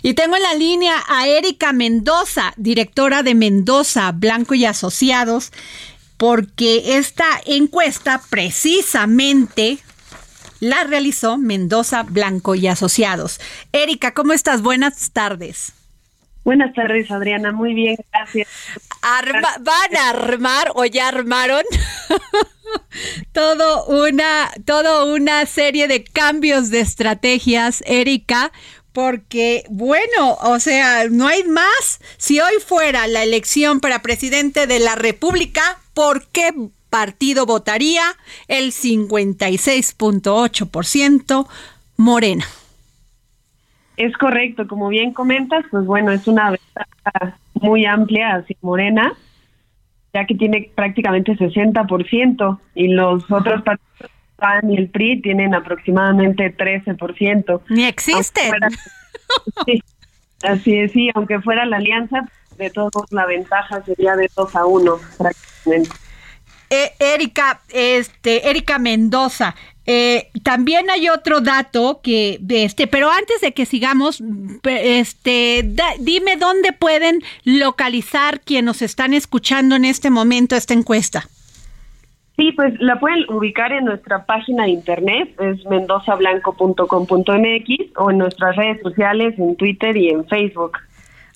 [0.00, 5.52] Y tengo en la línea a Erika Mendoza, directora de Mendoza, Blanco y Asociados,
[6.16, 9.80] porque esta encuesta precisamente
[10.60, 13.40] la realizó Mendoza Blanco y Asociados.
[13.72, 14.62] Erika, ¿cómo estás?
[14.62, 15.72] Buenas tardes.
[16.44, 17.52] Buenas tardes, Adriana.
[17.52, 18.48] Muy bien, gracias.
[19.02, 21.62] ¿Van a armar o ya armaron
[23.32, 28.50] todo una, todo una serie de cambios de estrategias, Erika?
[28.92, 32.00] Porque, bueno, o sea, no hay más.
[32.16, 36.52] Si hoy fuera la elección para presidente de la República, ¿por qué
[36.90, 38.02] partido votaría?
[38.46, 41.48] El 56.8%
[41.96, 42.44] Morena.
[43.96, 49.12] Es correcto, como bien comentas, pues bueno, es una ventaja muy amplia hacia Morena,
[50.14, 56.56] ya que tiene prácticamente 60% y los otros partidos, PAN y el PRI, tienen aproximadamente
[56.56, 57.60] 13%.
[57.70, 58.52] Ni existen.
[59.66, 59.82] sí,
[60.44, 62.20] así es, sí, aunque fuera la alianza,
[62.56, 65.90] de todos la ventaja sería de 2 a 1 prácticamente.
[66.70, 69.54] Eh, Erika, este, Erika Mendoza,
[69.90, 74.22] eh, también hay otro dato que, este, pero antes de que sigamos,
[74.64, 75.66] este,
[76.00, 81.24] dime dónde pueden localizar quienes nos están escuchando en este momento esta encuesta.
[82.36, 88.56] Sí, pues la pueden ubicar en nuestra página de internet, es mendozablanco.com.mx o en nuestras
[88.56, 90.72] redes sociales, en Twitter y en Facebook.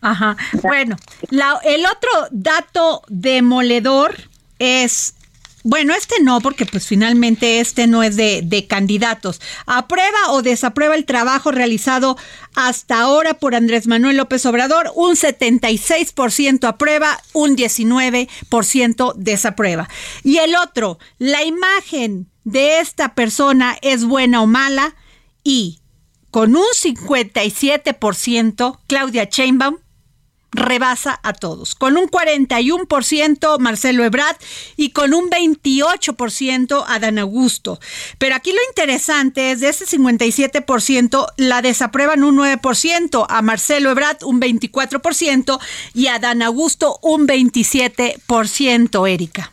[0.03, 0.37] Ajá.
[0.63, 0.97] Bueno,
[1.31, 4.13] el otro dato demoledor
[4.59, 5.17] es
[5.65, 9.41] bueno, este no, porque pues finalmente este no es de, de, candidatos.
[9.67, 12.17] ¿Aprueba o desaprueba el trabajo realizado
[12.55, 14.91] hasta ahora por Andrés Manuel López Obrador?
[14.95, 19.89] Un 76% aprueba, un 19% desaprueba.
[20.25, 24.97] Y el otro, la imagen de esta persona es buena o mala
[25.45, 25.83] y
[26.33, 29.77] con un 57% Claudia Sheinbaum
[30.53, 34.37] rebasa a todos, con un 41% Marcelo Ebrard
[34.77, 37.79] y con un 28% Adán Augusto.
[38.19, 44.23] Pero aquí lo interesante es de ese 57% la desaprueban un 9%, a Marcelo Ebrard
[44.25, 45.59] un 24%
[45.95, 49.51] y a Adán Augusto un 27%, Erika.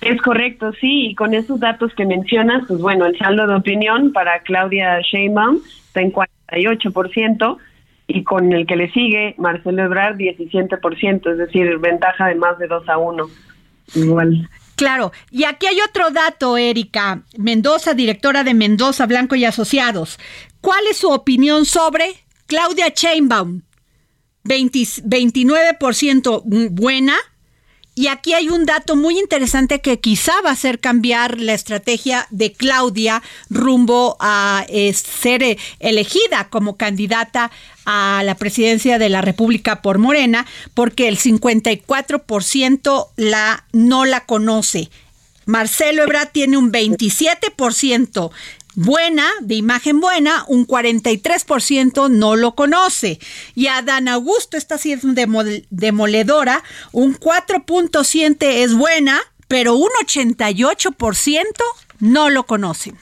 [0.00, 4.12] Es correcto, sí, y con esos datos que mencionas, pues bueno, el saldo de opinión
[4.12, 7.58] para Claudia Sheinbaum está en 48%,
[8.08, 12.66] y con el que le sigue, Marcelo Ebrard, 17%, es decir, ventaja de más de
[12.66, 13.30] 2 a 1.
[13.94, 14.48] Igual.
[14.76, 20.18] Claro, y aquí hay otro dato, Erika Mendoza, directora de Mendoza Blanco y Asociados.
[20.62, 22.06] ¿Cuál es su opinión sobre
[22.46, 23.60] Claudia Chainbaum?
[24.44, 27.14] 29% buena,
[27.98, 32.28] y aquí hay un dato muy interesante que quizá va a hacer cambiar la estrategia
[32.30, 37.50] de Claudia rumbo a eh, ser eh, elegida como candidata
[37.86, 44.90] a la presidencia de la República por Morena, porque el 54% la, no la conoce.
[45.46, 48.30] Marcelo Ebrard tiene un 27%
[48.78, 53.18] buena, de imagen buena, un 43% no lo conoce.
[53.56, 55.20] Y Adán Augusto está siendo
[55.70, 56.62] demoledora,
[56.92, 61.44] un 4.7 es buena, pero un 88%
[61.98, 62.96] no lo conocen.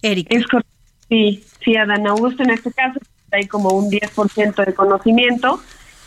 [0.00, 0.36] Erika.
[0.36, 0.44] Es
[1.08, 3.00] sí, sí, Adán Augusto en este caso
[3.32, 5.60] hay como un 10% de conocimiento.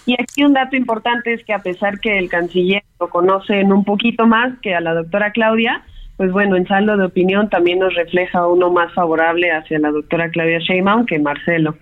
[0.06, 3.84] Y aquí un dato importante es que a pesar que el canciller lo conocen un
[3.84, 5.84] poquito más que a la doctora Claudia,
[6.18, 10.30] pues bueno, en saldo de opinión también nos refleja uno más favorable hacia la doctora
[10.32, 11.78] Claudia Sheinbaum que Marcelo.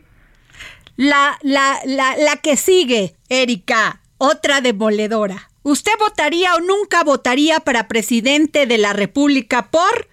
[0.97, 5.49] La, la, la, la que sigue, Erika, otra demoledora.
[5.63, 10.07] ¿Usted votaría o nunca votaría para presidente de la República por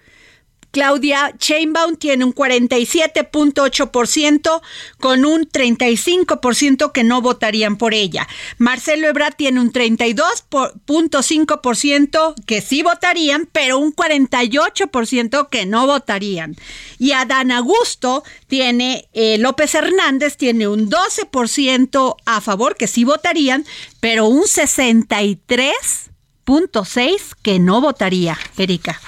[0.73, 4.61] Claudia Chainbaum tiene un 47.8%
[4.99, 8.27] con un 35% que no votarían por ella.
[8.57, 16.55] Marcelo Ebrard tiene un 32.5% que sí votarían, pero un 48% que no votarían.
[16.97, 23.63] Y Adán Augusto tiene, eh, López Hernández tiene un 12% a favor que sí votarían,
[23.99, 28.39] pero un 63.6% que no votaría.
[28.57, 28.99] Erika.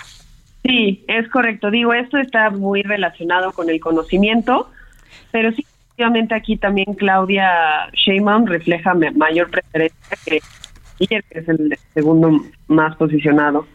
[0.65, 1.69] Sí, es correcto.
[1.69, 4.69] Digo, esto está muy relacionado con el conocimiento,
[5.31, 10.39] pero sí, efectivamente aquí también Claudia Sheinbaum refleja mayor preferencia que
[10.97, 13.67] que es el segundo más posicionado.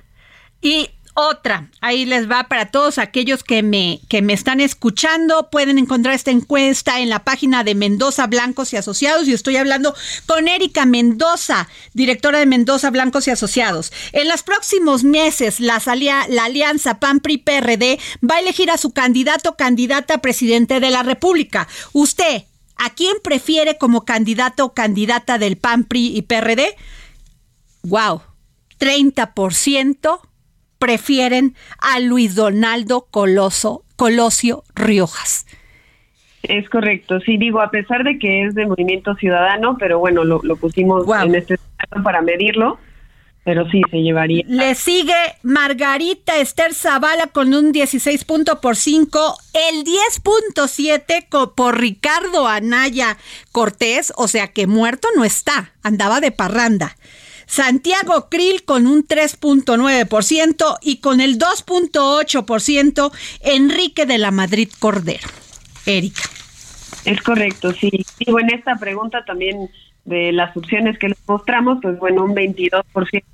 [0.63, 5.51] Y otra, ahí les va para todos aquellos que me, que me están escuchando.
[5.51, 9.27] Pueden encontrar esta encuesta en la página de Mendoza Blancos y Asociados.
[9.27, 9.95] Y estoy hablando
[10.27, 13.93] con Erika Mendoza, directora de Mendoza Blancos y Asociados.
[14.13, 15.83] En los próximos meses, la,
[16.29, 17.99] la alianza PAN-PRI-PRD
[18.29, 21.67] va a elegir a su candidato o candidata a presidente de la República.
[21.93, 22.45] Usted,
[22.77, 26.77] ¿a quién prefiere como candidato o candidata del PAN-PRI y PRD?
[27.83, 28.23] ¡Wow!
[28.79, 30.30] 30%
[30.81, 35.47] prefieren a Luis Donaldo Coloso Colosio Riojas.
[36.43, 40.41] Es correcto, sí, digo, a pesar de que es de Movimiento Ciudadano, pero bueno, lo,
[40.57, 41.59] pusimos en este
[42.03, 42.79] para medirlo,
[43.45, 44.43] pero sí se llevaría.
[44.49, 53.19] Le sigue Margarita Esther Zavala con un 16.5, el 10.7 por Ricardo Anaya
[53.53, 56.97] Cortés, o sea que muerto no está, andaba de parranda.
[57.51, 65.27] Santiago Krill con un 3.9% y con el 2.8% Enrique de la Madrid Cordero.
[65.85, 66.23] Erika.
[67.05, 67.91] Es correcto, sí.
[68.21, 69.69] Digo, en esta pregunta también
[70.05, 72.85] de las opciones que les mostramos, pues bueno, un 22%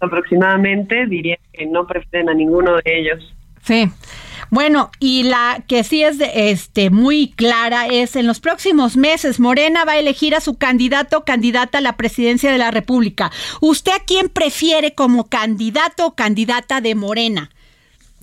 [0.01, 3.35] aproximadamente diría que no prefieren a ninguno de ellos.
[3.65, 3.91] Sí.
[4.51, 9.85] Bueno, y la que sí es este muy clara es en los próximos meses Morena
[9.85, 13.33] va a elegir a su candidato o candidata a la presidencia de la República.
[13.61, 17.51] ¿Usted a quién prefiere como candidato o candidata de Morena?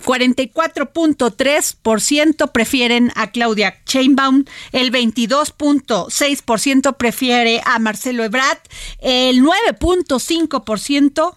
[0.02, 8.58] 44.3% prefieren a Claudia Chainbaum, el 22.6% prefiere a Marcelo Ebrard,
[9.00, 11.36] el 9.5%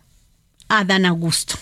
[0.70, 1.56] a Dan Augusto.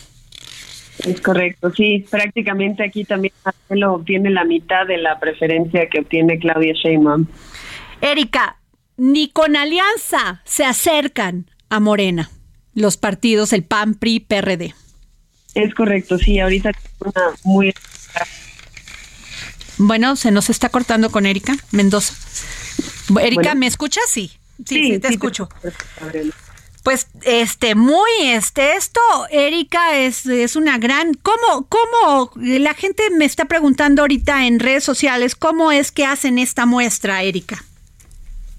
[1.06, 6.40] Es correcto, sí, prácticamente aquí también Marcelo obtiene la mitad de la preferencia que obtiene
[6.40, 7.28] Claudia Sheinbaum.
[8.02, 8.58] Erika,
[8.98, 12.30] ni con alianza se acercan a Morena
[12.74, 14.74] los partidos, el PAN, PRI, PRD.
[15.54, 17.74] Es correcto, sí, ahorita una muy...
[19.78, 22.14] Bueno, se nos está cortando con Erika Mendoza.
[23.22, 24.04] Erika, ¿me escuchas?
[24.10, 24.32] Sí,
[24.66, 25.50] sí, sí, te escucho.
[26.86, 33.26] Pues este muy este esto Erika es, es una gran cómo cómo la gente me
[33.26, 37.58] está preguntando ahorita en redes sociales cómo es que hacen esta muestra Erika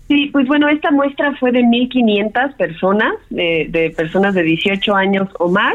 [0.09, 5.29] Sí, pues bueno, esta muestra fue de 1.500 personas, de, de, personas de 18 años
[5.41, 5.75] o más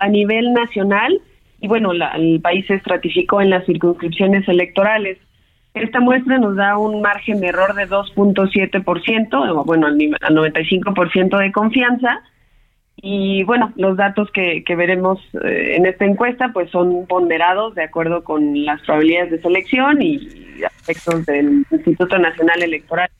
[0.00, 1.20] a nivel nacional
[1.60, 5.18] y bueno, el país se estratificó en las circunscripciones electorales.
[5.74, 11.52] Esta muestra nos da un margen de error de 2.7%, bueno, al, al 95% de
[11.52, 12.22] confianza.
[12.96, 17.84] Y bueno, los datos que, que veremos eh, en esta encuesta pues son ponderados de
[17.84, 20.28] acuerdo con las probabilidades de selección y
[20.64, 23.10] aspectos del Instituto Nacional Electoral.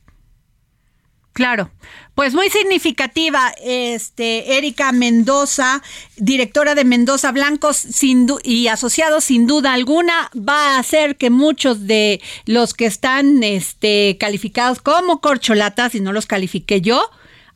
[1.32, 1.70] Claro,
[2.14, 5.82] pues muy significativa, este Erika Mendoza,
[6.18, 11.86] directora de Mendoza Blancos sin y asociados, sin duda alguna, va a hacer que muchos
[11.86, 17.02] de los que están este, calificados como corcholatas, y no los califiqué yo,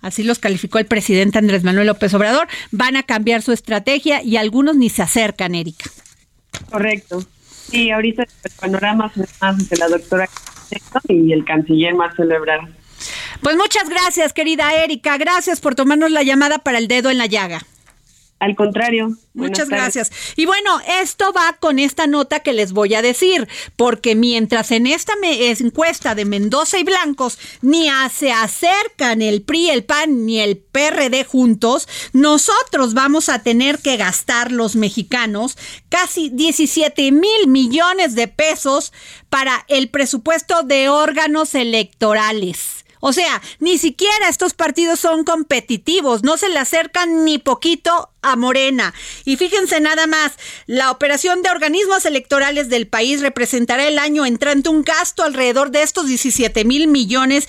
[0.01, 4.39] así los calificó el presidente Andrés Manuel López Obrador, van a cambiar su estrategia y
[4.39, 5.91] algunos ni se acercan, Erika.
[6.71, 7.23] Correcto.
[7.71, 10.31] Sí, ahorita el panorama es más de la doctora
[11.09, 12.71] y el canciller Marcelo Ebrard.
[13.43, 15.19] Pues muchas gracias, querida Erika.
[15.19, 17.65] Gracias por tomarnos la llamada para el dedo en la llaga.
[18.39, 19.17] Al contrario.
[19.33, 20.13] Muchas gracias.
[20.37, 24.87] Y bueno, esto va con esta nota que les voy a decir, porque mientras en
[24.87, 30.59] esta encuesta de Mendoza y Blancos ni se acercan el PRI, el PAN ni el
[30.59, 35.57] PRD juntos, nosotros vamos a tener que gastar los mexicanos
[35.89, 38.93] casi 17 mil millones de pesos
[39.31, 42.86] para el presupuesto de órganos electorales.
[43.01, 48.37] O sea, ni siquiera estos partidos son competitivos, no se le acercan ni poquito a
[48.37, 48.93] Morena.
[49.25, 50.33] Y fíjense nada más,
[50.67, 55.83] la operación de organismos electorales del país representará el año entrante un gasto alrededor de
[55.83, 57.47] estos 17 mil millones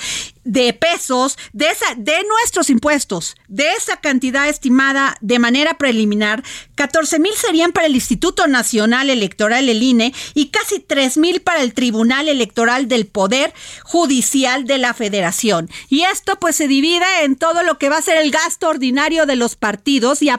[0.47, 1.67] de pesos de
[1.97, 6.41] de nuestros impuestos de esa cantidad estimada de manera preliminar
[6.75, 11.61] 14 mil serían para el Instituto Nacional Electoral el INE y casi 3 mil para
[11.61, 13.53] el Tribunal Electoral del Poder
[13.83, 18.01] Judicial de la Federación y esto pues se divide en todo lo que va a
[18.01, 20.29] ser el gasto ordinario de los partidos y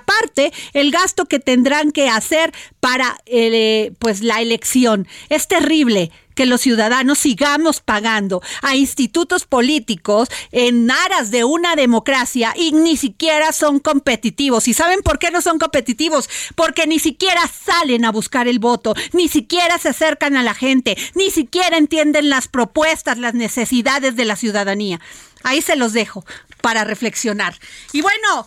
[0.73, 5.07] el gasto que tendrán que hacer para eh, pues la elección.
[5.29, 12.55] Es terrible que los ciudadanos sigamos pagando a institutos políticos en aras de una democracia
[12.57, 14.69] y ni siquiera son competitivos.
[14.69, 16.31] ¿Y saben por qué no son competitivos?
[16.55, 20.97] Porque ni siquiera salen a buscar el voto, ni siquiera se acercan a la gente,
[21.17, 25.01] ni siquiera entienden las propuestas, las necesidades de la ciudadanía.
[25.43, 26.25] Ahí se los dejo
[26.61, 27.59] para reflexionar.
[27.93, 28.47] Y bueno,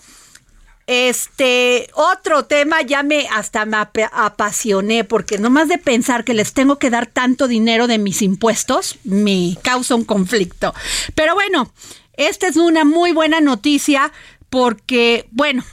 [0.87, 3.77] este, otro tema ya me hasta me
[4.11, 8.97] apasioné porque nomás de pensar que les tengo que dar tanto dinero de mis impuestos
[9.03, 10.73] me causa un conflicto.
[11.15, 11.71] Pero bueno,
[12.13, 14.11] esta es una muy buena noticia
[14.49, 15.63] porque, bueno,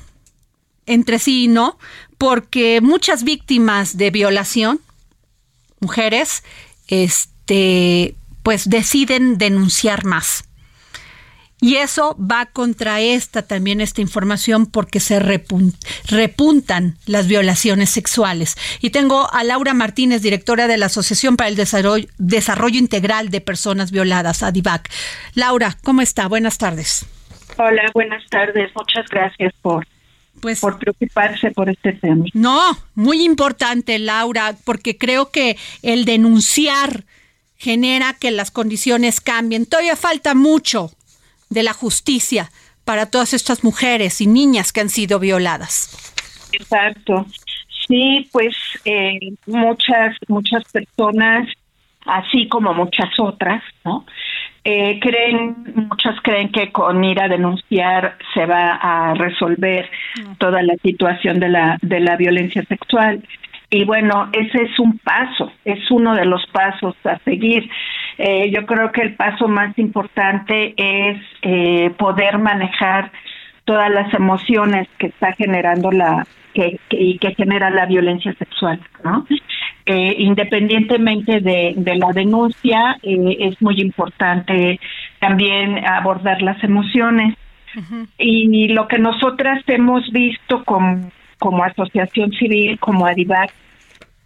[0.86, 1.78] entre sí no,
[2.16, 4.80] porque muchas víctimas de violación,
[5.80, 6.42] mujeres,
[6.88, 10.47] este, pues deciden denunciar más.
[11.61, 18.56] Y eso va contra esta también esta información porque se repuntan las violaciones sexuales.
[18.80, 23.40] Y tengo a Laura Martínez, directora de la Asociación para el Desarrollo, Desarrollo Integral de
[23.40, 24.88] Personas Violadas, ADIVAC.
[25.34, 26.28] Laura, ¿cómo está?
[26.28, 27.06] Buenas tardes.
[27.56, 28.70] Hola, buenas tardes.
[28.76, 29.84] Muchas gracias por
[30.40, 32.24] pues, por preocuparse por este tema.
[32.34, 37.04] No, muy importante, Laura, porque creo que el denunciar
[37.56, 39.66] genera que las condiciones cambien.
[39.66, 40.92] Todavía falta mucho
[41.51, 42.51] de la justicia
[42.84, 46.14] para todas estas mujeres y niñas que han sido violadas.
[46.53, 47.26] Exacto.
[47.86, 51.49] Sí, pues eh, muchas, muchas personas,
[52.07, 54.05] así como muchas otras, ¿no?
[54.64, 59.88] Eh, creen, muchas creen que con ir a denunciar se va a resolver
[60.36, 63.22] toda la situación de la, de la violencia sexual.
[63.70, 67.70] Y bueno, ese es un paso, es uno de los pasos a seguir.
[68.18, 73.12] Eh, yo creo que el paso más importante es eh, poder manejar
[73.64, 79.26] todas las emociones que está generando la que, y que genera la violencia sexual, ¿no?
[79.86, 84.78] Eh, independientemente de, de, la denuncia, es muy importante
[85.18, 87.36] también abordar las emociones.
[88.18, 93.52] Y lo que nosotras hemos visto como como asociación civil, como ADIVAC,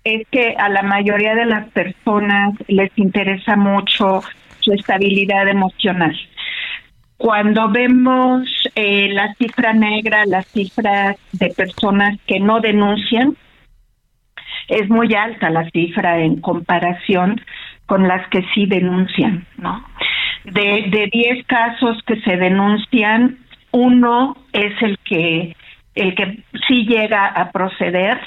[0.05, 4.23] es que a la mayoría de las personas les interesa mucho
[4.61, 6.17] su estabilidad emocional.
[7.17, 13.37] Cuando vemos eh, la cifra negra, las cifras de personas que no denuncian,
[14.69, 17.41] es muy alta la cifra en comparación
[17.87, 19.85] con las que sí denuncian, ¿no?
[20.45, 23.39] De, de 10 casos que se denuncian,
[23.71, 25.57] uno es el que
[25.95, 28.19] el que sí llega a proceder,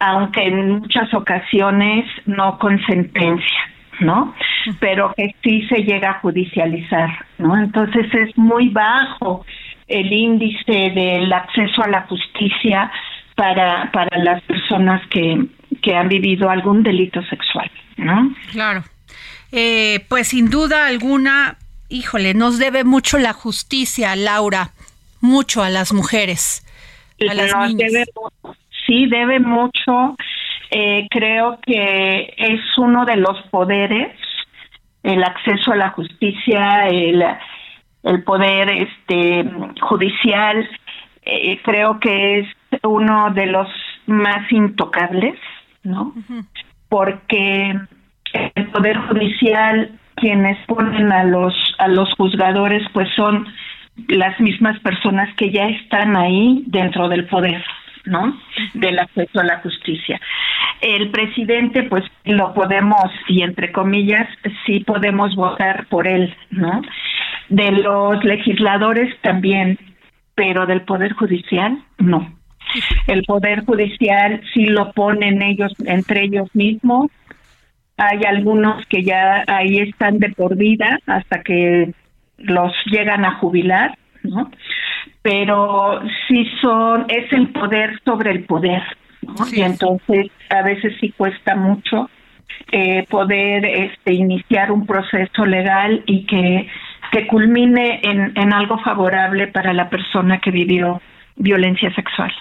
[0.00, 3.60] aunque en muchas ocasiones no con sentencia,
[4.00, 4.34] ¿no?
[4.80, 7.56] Pero que sí se llega a judicializar, ¿no?
[7.56, 9.44] Entonces es muy bajo
[9.86, 12.90] el índice del acceso a la justicia
[13.36, 15.46] para, para las personas que,
[15.82, 18.34] que han vivido algún delito sexual, ¿no?
[18.52, 18.82] Claro.
[19.52, 21.58] Eh, pues sin duda alguna,
[21.90, 24.70] híjole, nos debe mucho la justicia, Laura,
[25.20, 26.64] mucho a las mujeres
[28.90, 30.16] sí, debe mucho.
[30.70, 34.16] Eh, creo que es uno de los poderes,
[35.02, 37.24] el acceso a la justicia, el,
[38.02, 39.48] el poder este
[39.80, 40.68] judicial,
[41.22, 42.48] eh, creo que es
[42.82, 43.68] uno de los
[44.06, 45.38] más intocables,
[45.82, 46.14] ¿no?
[46.88, 47.78] Porque
[48.32, 53.46] el poder judicial quienes ponen a los a los juzgadores pues son
[54.08, 57.64] las mismas personas que ya están ahí dentro del poder,
[58.04, 58.38] ¿no?
[58.74, 60.20] Del acceso a la justicia.
[60.80, 64.28] El presidente, pues lo podemos, y entre comillas,
[64.66, 66.82] sí podemos votar por él, ¿no?
[67.48, 69.78] De los legisladores también,
[70.34, 72.32] pero del Poder Judicial, no.
[73.06, 77.10] El Poder Judicial sí lo ponen ellos, entre ellos mismos.
[77.96, 81.92] Hay algunos que ya ahí están de por vida hasta que
[82.38, 84.50] los llegan a jubilar, ¿no?
[85.22, 88.82] Pero sí son, es el poder sobre el poder,
[89.22, 89.34] ¿no?
[89.52, 92.08] y entonces a veces sí cuesta mucho
[92.72, 96.68] eh, poder este, iniciar un proceso legal y que,
[97.12, 101.00] que culmine en, en algo favorable para la persona que vivió
[101.36, 102.32] violencia sexual.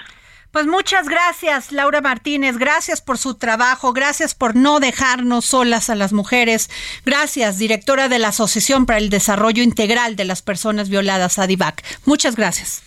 [0.51, 2.57] Pues muchas gracias, Laura Martínez.
[2.57, 3.93] Gracias por su trabajo.
[3.93, 6.71] Gracias por no dejarnos solas a las mujeres.
[7.05, 11.83] Gracias, directora de la Asociación para el Desarrollo Integral de las Personas Violadas, ADIVAC.
[12.05, 12.81] Muchas gracias.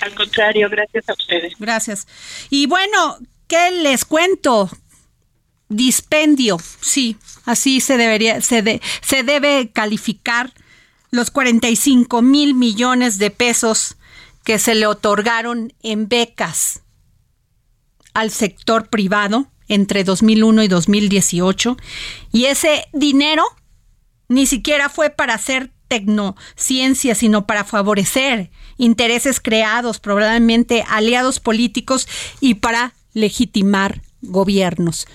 [0.00, 1.54] Al contrario, gracias a ustedes.
[1.58, 2.06] Gracias.
[2.48, 4.70] Y bueno, ¿qué les cuento?
[5.68, 10.52] Dispendio, sí, así se debería, se, se debe calificar
[11.12, 13.96] los 45 mil millones de pesos
[14.42, 16.79] que se le otorgaron en becas
[18.14, 21.76] al sector privado entre 2001 y 2018
[22.32, 23.44] y ese dinero
[24.28, 32.08] ni siquiera fue para hacer tecnociencia, sino para favorecer intereses creados, probablemente aliados políticos
[32.40, 35.06] y para legitimar gobiernos.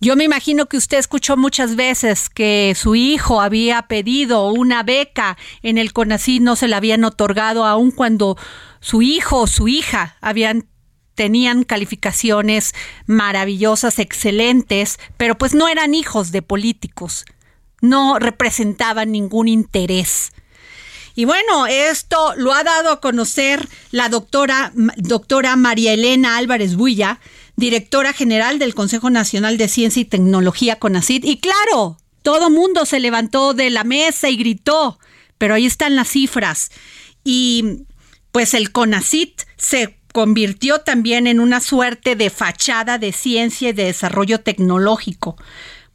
[0.00, 5.36] Yo me imagino que usted escuchó muchas veces que su hijo había pedido una beca
[5.62, 8.36] en el CONACYT, no se la habían otorgado aun cuando
[8.80, 10.66] su hijo o su hija habían
[11.14, 12.74] tenían calificaciones
[13.06, 17.24] maravillosas, excelentes, pero pues no eran hijos de políticos,
[17.80, 20.32] no representaban ningún interés.
[21.14, 27.20] Y bueno, esto lo ha dado a conocer la doctora, doctora María Elena Álvarez Builla,
[27.56, 31.24] directora general del Consejo Nacional de Ciencia y Tecnología CONACID.
[31.24, 34.98] Y claro, todo mundo se levantó de la mesa y gritó,
[35.36, 36.70] pero ahí están las cifras.
[37.24, 37.84] Y
[38.30, 43.84] pues el CONACIT se convirtió también en una suerte de fachada de ciencia y de
[43.84, 45.36] desarrollo tecnológico,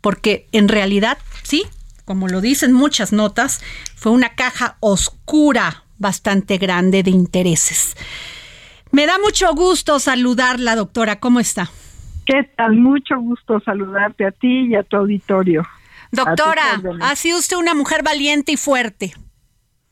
[0.02, 1.66] porque en realidad, sí,
[2.06, 3.62] como lo dicen muchas notas,
[3.96, 7.96] fue una caja oscura bastante grande de intereses.
[8.92, 11.20] Me da mucho gusto saludarla, doctora.
[11.20, 11.70] ¿Cómo está?
[12.26, 12.76] ¿Qué tal?
[12.78, 15.64] Mucho gusto saludarte a ti y a tu auditorio.
[16.12, 19.14] Doctora, ha sido usted una mujer valiente y fuerte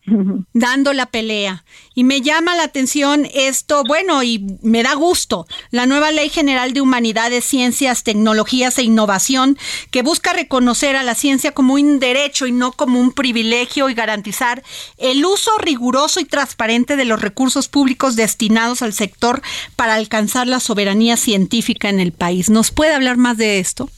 [0.54, 1.64] dando la pelea.
[1.94, 6.74] Y me llama la atención esto, bueno, y me da gusto, la nueva Ley General
[6.74, 9.58] de Humanidades, Ciencias, Tecnologías e Innovación,
[9.92, 13.94] que busca reconocer a la ciencia como un derecho y no como un privilegio y
[13.94, 14.64] garantizar
[14.98, 19.42] el uso riguroso y transparente de los recursos públicos destinados al sector
[19.76, 22.50] para alcanzar la soberanía científica en el país.
[22.50, 23.90] ¿Nos puede hablar más de esto?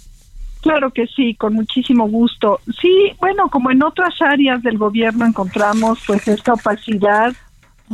[0.67, 2.59] Claro que sí, con muchísimo gusto.
[2.81, 7.33] Sí, bueno, como en otras áreas del gobierno encontramos pues esta opacidad,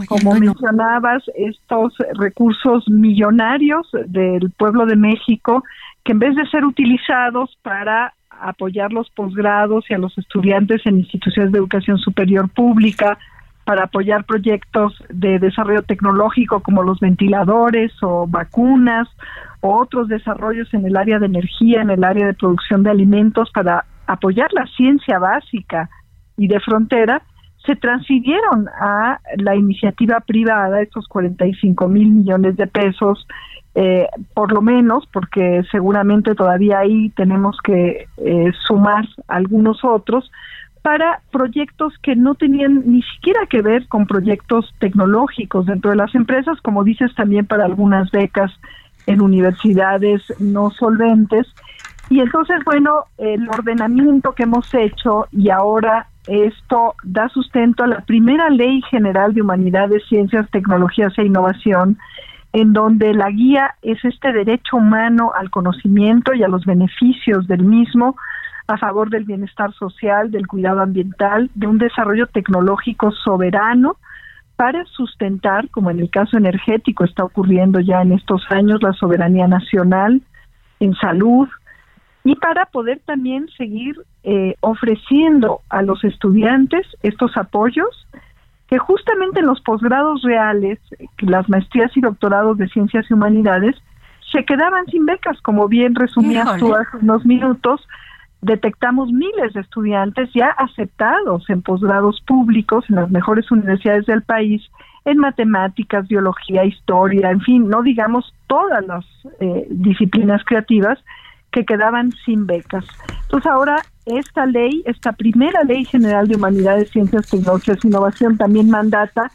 [0.07, 5.63] como mencionabas, estos recursos millonarios del pueblo de México
[6.03, 10.97] que en vez de ser utilizados para apoyar los posgrados y a los estudiantes en
[10.97, 13.19] instituciones de educación superior pública,
[13.65, 19.07] para apoyar proyectos de desarrollo tecnológico como los ventiladores o vacunas
[19.63, 23.85] otros desarrollos en el área de energía, en el área de producción de alimentos para
[24.05, 25.89] apoyar la ciencia básica
[26.35, 27.21] y de frontera,
[27.65, 33.25] se transfirieron a la iniciativa privada estos 45 mil millones de pesos,
[33.75, 40.29] eh, por lo menos, porque seguramente todavía ahí tenemos que eh, sumar algunos otros,
[40.81, 46.13] para proyectos que no tenían ni siquiera que ver con proyectos tecnológicos dentro de las
[46.13, 48.51] empresas, como dices también para algunas becas
[49.07, 51.47] en universidades no solventes.
[52.09, 58.01] Y entonces, bueno, el ordenamiento que hemos hecho y ahora esto da sustento a la
[58.01, 61.97] primera ley general de humanidades, ciencias, tecnologías e innovación,
[62.53, 67.63] en donde la guía es este derecho humano al conocimiento y a los beneficios del
[67.63, 68.15] mismo,
[68.67, 73.97] a favor del bienestar social, del cuidado ambiental, de un desarrollo tecnológico soberano
[74.63, 79.45] para sustentar, como en el caso energético está ocurriendo ya en estos años, la soberanía
[79.45, 80.21] nacional
[80.79, 81.49] en salud
[82.23, 88.07] y para poder también seguir eh, ofreciendo a los estudiantes estos apoyos
[88.69, 90.79] que justamente en los posgrados reales,
[91.19, 93.75] las maestrías y doctorados de ciencias y humanidades,
[94.31, 97.85] se quedaban sin becas, como bien resumías tú hace unos minutos,
[98.43, 104.61] detectamos miles de estudiantes ya aceptados en posgrados públicos en las mejores universidades del país
[105.05, 109.05] en matemáticas, biología, historia, en fin, no digamos todas las
[109.39, 110.99] eh, disciplinas creativas
[111.51, 112.85] que quedaban sin becas.
[113.23, 118.69] Entonces ahora esta ley, esta primera ley general de humanidades, ciencias, tecnologías e innovación también
[118.69, 119.31] mandata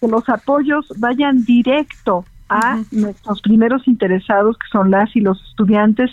[0.00, 6.10] que los apoyos vayan directo a nuestros primeros interesados, que son las y los estudiantes,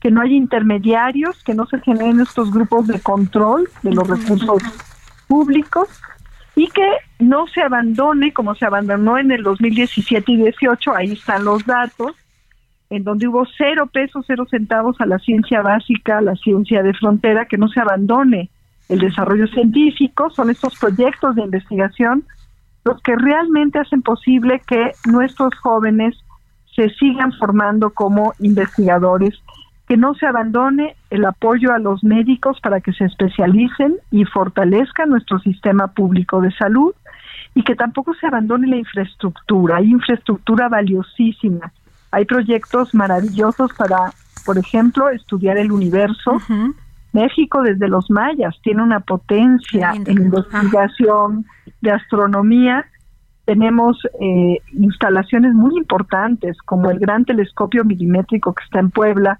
[0.00, 4.62] que no haya intermediarios, que no se generen estos grupos de control de los recursos
[5.28, 5.88] públicos
[6.56, 11.44] y que no se abandone como se abandonó en el 2017 y 18, ahí están
[11.44, 12.12] los datos,
[12.90, 16.94] en donde hubo cero pesos, cero centavos a la ciencia básica, a la ciencia de
[16.94, 18.50] frontera, que no se abandone
[18.88, 22.24] el desarrollo científico, son estos proyectos de investigación
[22.84, 26.16] los que realmente hacen posible que nuestros jóvenes
[26.74, 29.34] se sigan formando como investigadores,
[29.88, 35.10] que no se abandone el apoyo a los médicos para que se especialicen y fortalezcan
[35.10, 36.94] nuestro sistema público de salud
[37.54, 39.76] y que tampoco se abandone la infraestructura.
[39.76, 41.72] Hay infraestructura valiosísima.
[42.10, 44.12] Hay proyectos maravillosos para,
[44.44, 46.38] por ejemplo, estudiar el universo.
[47.12, 51.46] México desde los mayas tiene una potencia en investigación
[51.84, 52.84] de astronomía.
[53.44, 59.38] Tenemos eh, instalaciones muy importantes como el gran telescopio milimétrico que está en Puebla,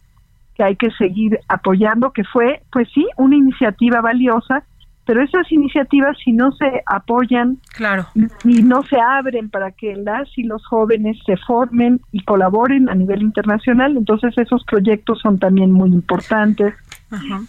[0.55, 4.63] que hay que seguir apoyando, que fue, pues sí, una iniciativa valiosa,
[5.07, 8.07] pero esas iniciativas si no se apoyan claro.
[8.45, 12.95] y no se abren para que las y los jóvenes se formen y colaboren a
[12.95, 16.75] nivel internacional, entonces esos proyectos son también muy importantes.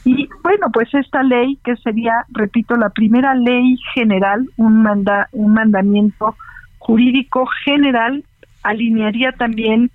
[0.03, 5.53] Y bueno, pues esta ley que sería, repito, la primera ley general, un, manda, un
[5.53, 6.35] mandamiento
[6.79, 8.23] jurídico general,
[8.63, 9.91] alinearía también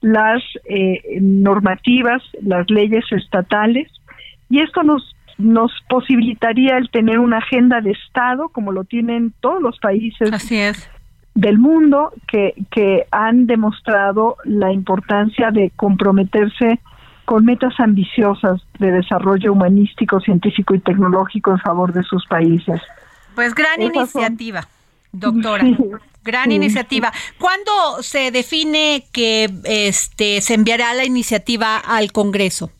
[0.00, 3.90] las eh, normativas, las leyes estatales,
[4.48, 9.62] y esto nos nos posibilitaría el tener una agenda de Estado, como lo tienen todos
[9.62, 10.30] los países
[11.34, 16.80] del mundo, que, que han demostrado la importancia de comprometerse
[17.30, 22.82] con metas ambiciosas de desarrollo humanístico, científico y tecnológico en favor de sus países.
[23.36, 24.66] Pues gran iniciativa,
[25.12, 25.64] doctora.
[26.24, 27.12] Gran iniciativa.
[27.38, 32.72] ¿Cuándo se define que este se enviará la iniciativa al Congreso?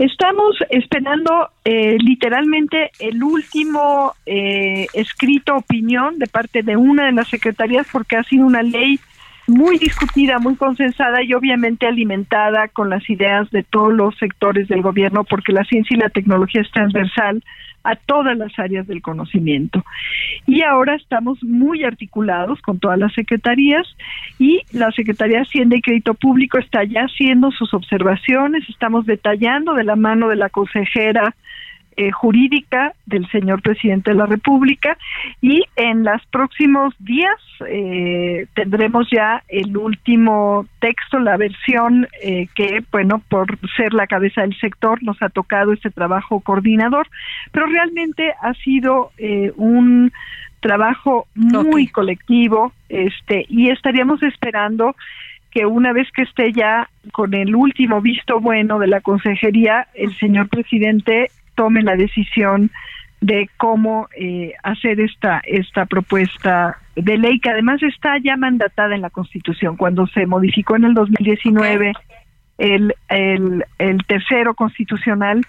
[0.00, 7.28] Estamos esperando eh, literalmente el último eh, escrito opinión de parte de una de las
[7.28, 8.98] secretarías porque ha sido una ley
[9.50, 14.80] muy discutida, muy consensada y obviamente alimentada con las ideas de todos los sectores del
[14.80, 17.42] gobierno porque la ciencia y la tecnología es transversal
[17.82, 19.82] a todas las áreas del conocimiento.
[20.46, 23.86] Y ahora estamos muy articulados con todas las secretarías
[24.38, 29.74] y la Secretaría de Hacienda y Crédito Público está ya haciendo sus observaciones, estamos detallando
[29.74, 31.34] de la mano de la consejera
[32.00, 34.96] eh, jurídica del señor presidente de la República
[35.42, 37.36] y en los próximos días
[37.68, 44.40] eh, tendremos ya el último texto, la versión eh, que, bueno, por ser la cabeza
[44.40, 47.06] del sector nos ha tocado este trabajo coordinador,
[47.52, 49.10] pero realmente ha sido
[49.56, 50.10] un
[50.60, 54.96] trabajo muy colectivo este y estaríamos esperando
[55.50, 60.16] que una vez que esté ya con el último visto bueno de la consejería, el
[60.16, 61.30] señor presidente
[61.60, 62.70] tome la decisión
[63.20, 69.02] de cómo eh, hacer esta esta propuesta de ley que además está ya mandatada en
[69.02, 69.76] la Constitución.
[69.76, 71.92] Cuando se modificó en el 2019
[72.56, 75.44] el, el, el tercero constitucional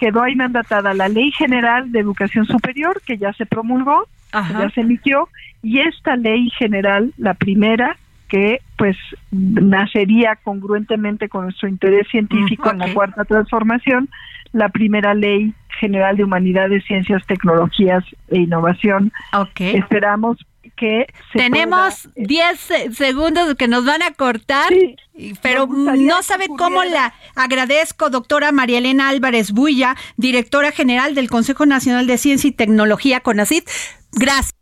[0.00, 4.80] quedó ahí mandatada la Ley General de Educación Superior que ya se promulgó ya se
[4.80, 5.28] emitió
[5.62, 7.96] y esta Ley General la primera
[8.32, 8.96] que pues
[9.30, 14.08] nacería congruentemente con nuestro interés científico en la cuarta transformación
[14.52, 19.12] la primera ley general de humanidades, ciencias, tecnologías e innovación.
[19.34, 19.76] Okay.
[19.76, 20.38] Esperamos
[20.76, 24.72] que tenemos 10 segundos que nos van a cortar,
[25.42, 31.66] pero no sabe cómo la agradezco, doctora María Elena Álvarez Bulla, directora general del Consejo
[31.66, 33.64] Nacional de Ciencia y Tecnología, CONACID.
[34.12, 34.61] Gracias.